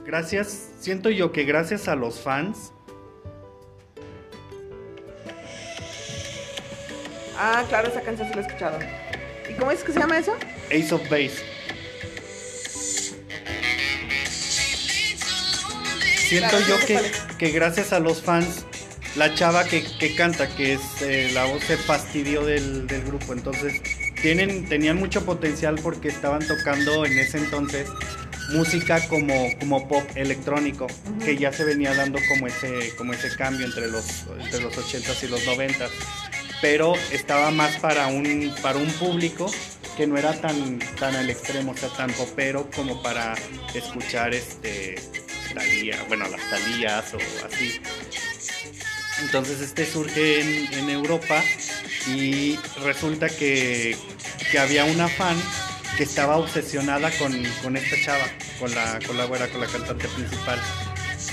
[0.06, 2.72] gracias, siento yo que gracias a los fans,
[7.36, 8.78] Ah, claro, esa canción sí la he escuchado.
[9.48, 10.34] ¿Y cómo es que se llama eso?
[10.72, 11.36] Ace of Base.
[16.16, 18.64] Siento Claro, yo que, que gracias a los fans,
[19.16, 23.34] la chava que, que canta, que es eh, la voz se fastidió del, del grupo,
[23.34, 23.82] entonces
[24.22, 27.88] tienen, tenían mucho potencial porque estaban tocando en ese entonces
[28.50, 30.86] música como, como pop electrónico,
[31.24, 35.22] que ya se venía dando como ese, como ese cambio entre los, entre los 80s
[35.24, 35.90] y los 90s,
[36.60, 39.50] pero estaba más para un, para un público
[39.96, 43.34] que no era tan, tan al extremo, o sea, tan popero como para
[43.74, 44.96] escuchar este
[45.54, 47.80] Thalía, bueno, las Talías o así.
[49.22, 51.42] Entonces este surge en, en Europa
[52.08, 53.96] y resulta que,
[54.50, 55.36] que había una fan
[55.96, 57.32] que estaba obsesionada con,
[57.62, 58.24] con esta chava,
[58.58, 60.60] con la, con con la cantante principal.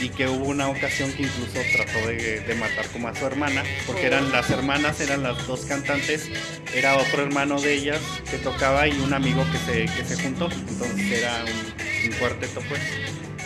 [0.02, 3.64] Y que hubo una ocasión que incluso trató de, de matar como a su hermana,
[3.88, 6.30] porque eran las hermanas, eran las dos cantantes,
[6.74, 10.50] era otro hermano de ellas que tocaba y un amigo que se, que se juntó.
[10.52, 12.82] Entonces era un, un cuarteto pues.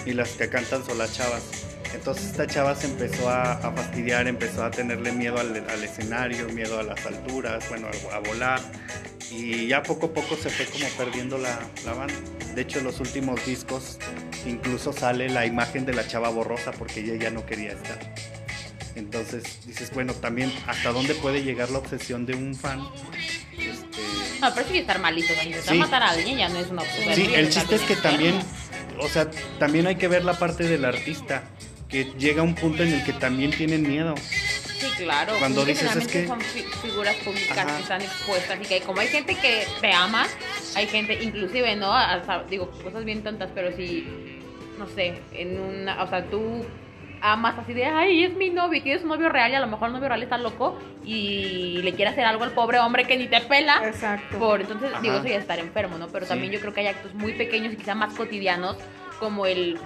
[0.06, 1.69] Y las que cantan son las chavas.
[1.94, 6.48] Entonces esta chava se empezó a, a fastidiar, empezó a tenerle miedo al, al escenario,
[6.50, 8.60] miedo a las alturas, bueno, a, a volar.
[9.32, 12.14] Y ya poco a poco se fue como perdiendo la, la banda.
[12.56, 13.98] De hecho, en los últimos discos
[14.46, 18.00] incluso sale la imagen de la chava borrosa porque ella ya no quería estar.
[18.96, 22.82] Entonces dices, bueno, también hasta dónde puede llegar la obsesión de un fan.
[23.58, 24.02] Este,
[24.42, 25.34] No, pero sí que estar malito.
[25.34, 25.80] Intentar Sí.
[25.80, 27.16] matar a alguien ya no es una opción.
[27.16, 28.40] Sí, el chiste es que también,
[29.00, 29.30] o sea,
[29.60, 31.44] también hay que ver la parte del artista,
[31.90, 34.16] que llega a un punto en el que también tienen miedo.
[34.18, 35.34] Sí, claro.
[35.40, 37.76] Cuando dices, es que- son fi- figuras públicas Ajá.
[37.76, 40.26] que están expuestas y que como hay gente que te ama,
[40.76, 41.92] hay gente, inclusive, ¿no?
[41.94, 44.08] Hasta, digo, cosas bien tontas, pero si,
[44.78, 46.64] no sé, en una, o sea, tú
[47.22, 49.68] amas así de, ay, es mi novio y tienes un novio real y a lo
[49.68, 53.18] mejor el novio real está loco y le quiere hacer algo al pobre hombre que
[53.18, 53.82] ni te pela.
[53.86, 54.38] Exacto.
[54.40, 55.02] Por, entonces, Ajá.
[55.02, 56.08] digo, eso ya es estar enfermo, ¿no?
[56.08, 56.30] Pero Sí.
[56.30, 58.78] también yo creo que hay actos muy pequeños y quizá más cotidianos,
[59.20, 59.78] como el,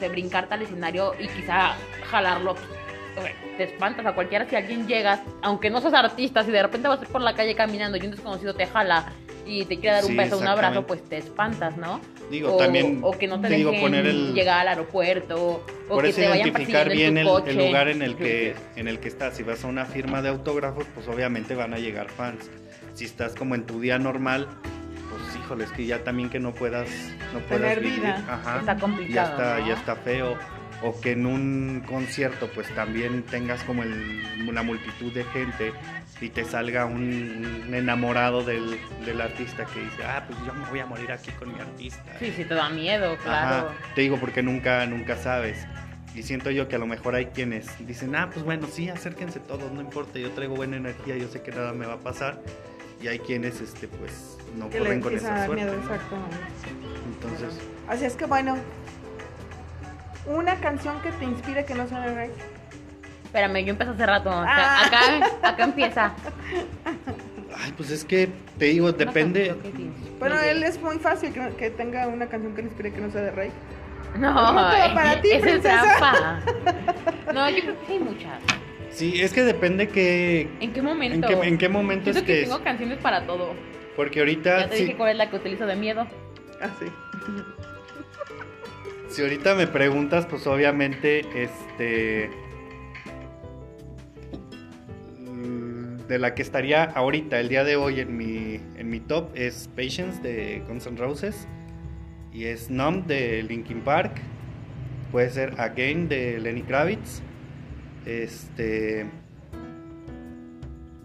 [0.00, 1.74] sé, brincarte al escenario y quizá
[2.10, 2.52] jalarlo.
[2.52, 6.62] O sea, Te espantas a cualquiera si alguien llega, aunque no seas artista, si de
[6.62, 9.12] repente vas por la calle caminando y un desconocido te jala
[9.46, 12.00] y te quiere dar un Sí, beso, un abrazo, pues te espantas, ¿no?
[12.30, 15.64] Digo, o, también o que no te, te digo dejen poner el llegar al aeropuerto,
[15.88, 17.66] o por que eso te vayan identificar persiguiendo bien en el, tu el coche.
[17.66, 19.36] lugar en el que en el que estás.
[19.36, 22.48] Si vas a una firma de autógrafos, pues obviamente van a llegar fans.
[22.94, 24.46] Si estás como en tu día normal,
[25.10, 26.88] pues híjole, es que ya también que no puedas
[27.34, 28.00] no puedas Tener vivir.
[28.00, 28.24] vida.
[28.28, 28.60] Ajá.
[28.60, 29.30] Está ya complicado.
[29.30, 29.66] está, ¿no?
[29.66, 30.38] ya está feo.
[30.82, 35.74] O que en un concierto pues también tengas como el- una multitud de gente
[36.22, 40.64] y te salga un, un enamorado del, del artista que dice, ah, pues yo me
[40.70, 42.02] voy a morir aquí con mi artista.
[42.18, 43.68] Sí, sí, te da miedo, claro.
[43.68, 45.66] Ajá, Te digo porque nunca, nunca sabes.
[46.14, 49.38] Y siento yo que a lo mejor hay quienes dicen, ah, pues bueno, sí, acérquense
[49.38, 52.40] todos, no importa, yo traigo buena energía, yo sé que nada me va a pasar.
[53.02, 55.64] Y hay quienes, este, pues, no Que le corren con empieza a esa dar suerte.
[55.64, 55.82] miedo, ¿no?
[55.82, 56.16] exacto.
[57.14, 58.56] Entonces, Así es que bueno,
[60.26, 62.30] una canción que te inspire que no sea de Rey.
[63.24, 64.28] Espérame, yo empecé hace rato.
[64.30, 64.86] o sea, Ah.
[64.86, 66.12] Acá, acá empieza.
[67.56, 68.28] ay, pues es que
[68.58, 69.54] te digo, depende.
[69.62, 69.90] Que.
[70.18, 73.10] Bueno, él es muy fácil que, que tenga una canción que le inspire que no
[73.10, 73.50] sea de Rey.
[74.18, 75.82] No, Pregúntalo para ti, esa es princesa.
[75.98, 76.40] trampa.
[77.32, 78.32] No, yo creo que sí hay muchas.
[78.90, 81.28] Sí, es que depende que, ¿En qué en momento?
[81.28, 82.48] qué, en qué momento Siento que estés.
[82.50, 83.54] tengo canciones para todo.
[84.00, 86.06] Porque ahorita, Ya te sí, dije cuál es la que utilizo de miedo.
[86.58, 86.86] Ah, sí.
[89.10, 92.30] si ahorita me preguntas, pues obviamente, este.
[95.18, 99.32] mm, De la que estaría ahorita, el día de hoy, en mi, en mi top
[99.34, 101.46] es Patience de Guns N' Roses.
[102.32, 104.12] Y es Numb de Linkin Park.
[105.12, 107.20] Puede ser Again de Lenny Kravitz.
[108.06, 109.04] Este.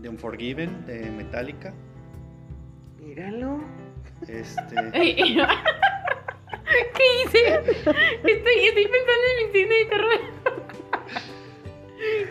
[0.02, 1.74] The Unforgiven de Metallica.
[3.16, 3.62] Míralo.
[4.28, 4.76] Este.
[4.92, 5.06] ¿Qué
[7.24, 7.48] hice?
[7.56, 10.20] Estoy, estoy pensando en mi cine de terror.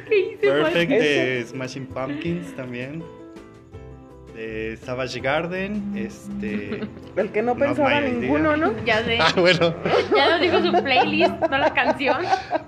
[0.09, 0.47] ¿Qué hice?
[0.47, 3.03] Perfect de Smashing Pumpkins también.
[4.35, 5.93] De Savage Garden.
[5.97, 6.81] Este.
[7.17, 8.11] El que no Not pensaba idea.
[8.11, 8.85] ninguno, ¿no?
[8.85, 9.19] Ya sé.
[9.21, 9.75] Ah, bueno.
[10.15, 12.17] Ya nos dijo su playlist, no la canción.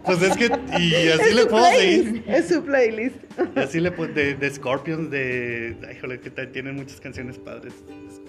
[0.04, 0.44] Pues es que.
[0.78, 2.24] Y así es le puedo seguir.
[2.28, 3.16] Es su playlist.
[3.56, 4.12] Y así le puedo.
[4.14, 5.76] De, de Scorpions, de.
[5.88, 7.74] Ay, híjole, que tienen muchas canciones padres.
[7.84, 8.20] de Scorpions.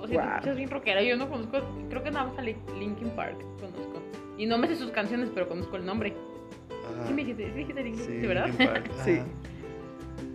[0.00, 0.26] O sea, Wow.
[0.26, 1.02] tú escuchas bien rockera.
[1.02, 4.02] Yo no conozco, creo que nada más a Li- Linkin Park conozco.
[4.38, 6.14] Y no me sé sus canciones, pero conozco el nombre.
[6.70, 7.06] Ajá.
[7.06, 7.44] ¿Sí me dijiste?
[7.52, 8.46] ¿Sí dijiste Linkin ¿Sí, verdad?
[8.46, 9.18] Linkin Park, Sí.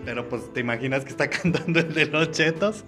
[0.06, 2.86] Pero pues te imaginas que está cantando el de los chetos.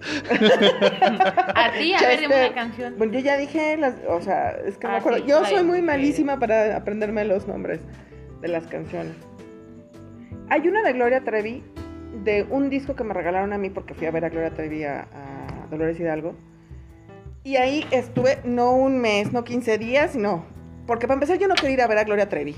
[1.54, 2.94] A ti, a ver, una canción.
[2.98, 5.18] Bueno, yo ya dije, las, o sea, es que no Ah, me acuerdo.
[5.18, 7.80] sí, yo soy muy malísima para aprenderme los nombres
[8.40, 9.14] de las canciones.
[10.50, 11.62] Hay una de Gloria Trevi,
[12.24, 14.84] de un disco que me regalaron a mí porque fui a ver a Gloria Trevi
[14.84, 16.34] a, a Dolores Hidalgo.
[17.44, 20.44] Y ahí estuve no un mes, no 15 días, no.
[20.86, 22.56] Porque para empezar yo no quería ir a ver a Gloria Trevi.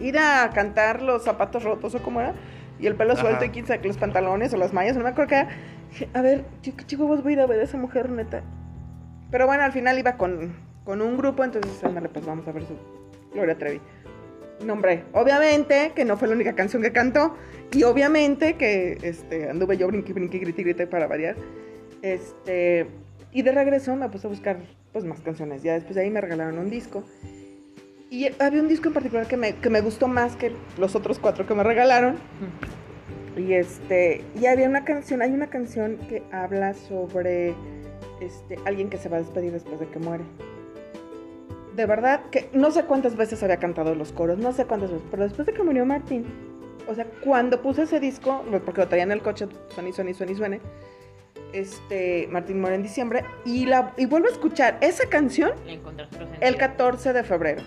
[0.00, 2.34] Ir a cantar los zapatos rotos o cómo era.
[2.82, 3.22] Y el pelo Ajá.
[3.22, 5.36] suelto y quién sabe, los pantalones o las mallas, no me acuerdo.
[5.90, 8.42] Dije, A ver, yo qué chicos voy a ir a ver a esa mujer, neta.
[9.30, 10.52] Pero bueno, al final iba con,
[10.84, 12.76] con un grupo, entonces ándale, pues vamos a ver su
[13.32, 13.80] Gloria Trevi.
[14.66, 17.36] Nombre, obviamente que no fue la única canción que cantó.
[17.72, 21.36] Y obviamente que este, anduve yo brinqui, brinqui, grite, grite para variar.
[22.02, 22.88] Este,
[23.30, 24.58] y de regreso me puse a buscar
[24.92, 25.62] pues más canciones.
[25.62, 27.04] Ya después de ahí me regalaron un disco.
[28.12, 31.18] Y había un disco en particular que me, que me gustó más que los otros
[31.18, 32.16] cuatro que me regalaron.
[33.38, 37.54] Y este, y había una canción, hay una canción que habla sobre
[38.20, 40.24] este alguien que se va a despedir después de que muere.
[41.74, 45.06] De verdad que no sé cuántas veces había cantado los coros, no sé cuántas veces,
[45.10, 46.26] pero después de que murió Martín,
[46.88, 50.34] o sea, cuando puse ese disco, porque lo traía en el coche, suene, suene, suene,
[50.34, 50.60] suene,
[51.54, 56.58] este, Martín muere en diciembre, y, la, y vuelvo a escuchar esa canción el sentido.
[56.58, 57.62] 14 de febrero.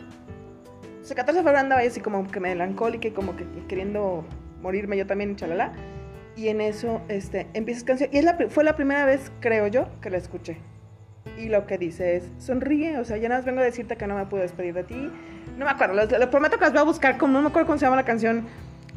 [1.06, 4.26] Entonces, el 14 de febrero andaba yo así como que melancólica y como que queriendo
[4.64, 5.72] morirme yo también, chalala.
[6.36, 8.10] Y en eso este, empieza esa canción.
[8.12, 10.58] Y es la, fue la primera vez, creo yo, que la escuché.
[11.38, 14.08] Y lo que dice es, sonríe, o sea, ya nada más vengo a decirte que
[14.08, 15.12] no me pude despedir de ti.
[15.60, 17.68] No me acuerdo, les, les prometo que las voy a buscar, como no me acuerdo
[17.68, 18.48] cómo se llama la canción.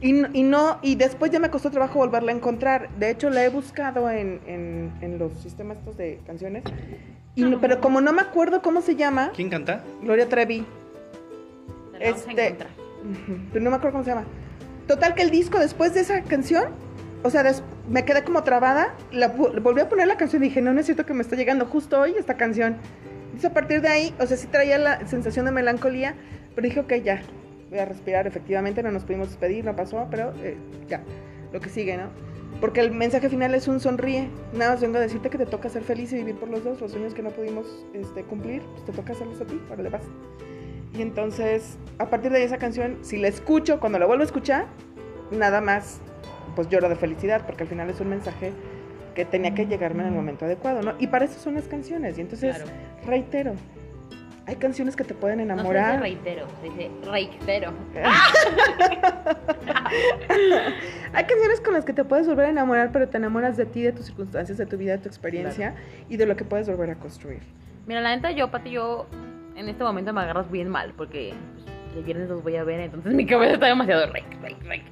[0.01, 2.89] Y, y no, y después ya me costó trabajo volverla a encontrar.
[2.99, 6.65] De hecho, la he buscado en, en, en los sistemas estos de canciones.
[7.35, 9.85] Y no- pero como no me acuerdo cómo se llama, ¿Quién canta?
[10.03, 10.65] Gloria Trevi.
[11.99, 12.71] Te la vamos a Este- encontrar.
[13.53, 14.25] Pero no me acuerdo cómo se llama.
[14.87, 16.65] Total que el disco después de esa canción,
[17.23, 20.63] o sea, des- me quedé como trabada, la, volví a poner la canción y dije,
[20.63, 22.77] no, no es cierto que me está llegando justo hoy esta canción.
[23.27, 26.15] Entonces a partir de ahí, o sea, sí traía la sensación de melancolía,
[26.55, 27.23] pero dije, ok, ya,
[27.71, 30.57] voy a respirar, efectivamente, no nos pudimos despedir, no pasó, pero eh,
[30.89, 31.03] ya,
[31.53, 32.09] lo que sigue, ¿no?
[32.61, 35.69] Porque el mensaje final es un sonríe, nada más vengo a decirte que te toca
[35.69, 38.85] ser feliz y vivir por los dos, los sueños que no pudimos este, cumplir, pues
[38.87, 40.03] te toca hacerlos a ti, órale, vas.
[40.95, 44.27] Y entonces, a partir de ahí esa canción, si la escucho, cuando la vuelvo a
[44.27, 44.67] escuchar,
[45.31, 46.01] nada más,
[46.57, 48.53] pues lloro de felicidad, porque al final es un mensaje
[49.15, 50.95] que tenía que llegarme en el momento adecuado, ¿no?
[50.99, 52.19] Y para eso son las canciones.
[52.19, 52.71] Y entonces, Claro.
[53.05, 53.53] reitero,
[54.47, 56.01] hay canciones que te pueden No se dice enamorar.
[56.01, 57.73] reitero, se dice reitero.
[61.13, 63.83] hay canciones con las que te puedes volver a enamorar, pero te enamoras de ti,
[63.83, 65.75] de tus circunstancias, de tu vida, de tu experiencia
[66.09, 67.41] y de lo que puedes volver a construir.
[67.87, 69.07] Mira, la neta, yo, Pati, yo
[69.59, 72.81] en este momento me agarras bien mal porque pues, el viernes los voy a ver,
[72.81, 74.83] entonces mi cabeza está demasiado rec, rec, rec.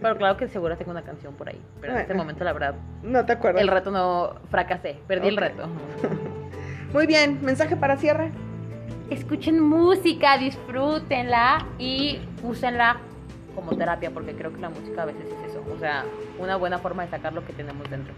[0.00, 1.60] Pero claro que seguro tengo una canción por ahí.
[1.80, 3.62] Pero en este momento, la verdad, No te acuerdas.
[3.62, 5.68] el reto no fracasé, perdí el reto.
[6.92, 8.32] Muy bien, mensaje para cierre.
[9.10, 12.98] Escuchen música, disfrútenla y úsenla
[13.54, 15.64] como terapia, porque creo que la música a veces es eso.
[15.74, 16.04] O sea,
[16.38, 18.12] una buena forma de sacar lo que tenemos dentro.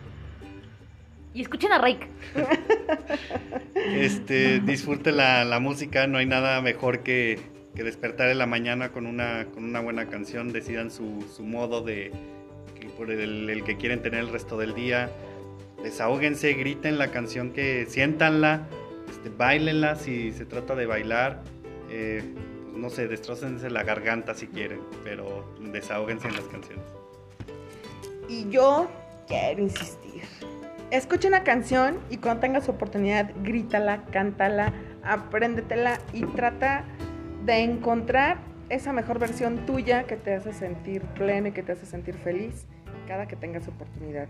[1.32, 2.08] Y escuchen a Rake.
[3.74, 7.38] Este, disfrute la, la música, no hay nada mejor que,
[7.74, 11.82] que despertar en la mañana con una, con una buena canción, decidan su, su modo
[11.82, 12.12] de
[13.00, 15.10] por el, el que quieren tener el resto del día,
[15.82, 18.66] desahóguense, griten la canción que siéntanla,
[19.08, 21.42] este, bailenla si se trata de bailar,
[21.90, 22.22] eh,
[22.66, 26.84] pues, no sé, destrócense la garganta si quieren, pero desahóguense en las canciones.
[28.28, 28.90] Y yo
[29.26, 30.22] quiero insistir.
[30.90, 34.72] Escucha una canción y cuando tengas oportunidad, grítala, cántala,
[35.04, 36.84] apréndetela y trata
[37.44, 38.38] de encontrar
[38.70, 42.66] esa mejor versión tuya que te hace sentir pleno y que te hace sentir feliz
[43.06, 44.26] cada que tengas oportunidad.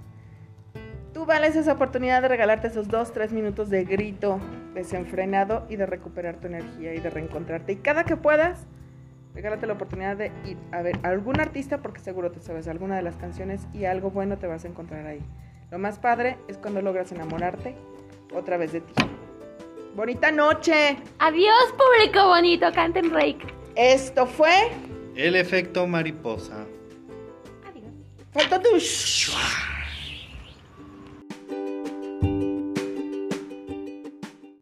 [1.14, 4.38] Tú vales esa oportunidad de regalarte esos dos, tres minutos de grito
[4.74, 7.72] desenfrenado y de recuperar tu energía y de reencontrarte.
[7.72, 8.66] Y cada que puedas,
[9.34, 12.96] regálate la oportunidad de ir a ver a algún artista porque seguro te sabes alguna
[12.96, 15.22] de las canciones y algo bueno te vas a encontrar ahí.
[15.70, 17.76] Lo más padre es cuando logras enamorarte
[18.34, 18.92] otra vez de ti.
[19.94, 20.96] Bonita noche.
[21.18, 23.46] Adiós, público bonito, canten Rake.
[23.76, 24.70] Esto fue.
[25.14, 26.66] El efecto mariposa.
[27.68, 27.92] Adiós.
[28.32, 28.78] Faltó tu.
[28.78, 29.79] shua.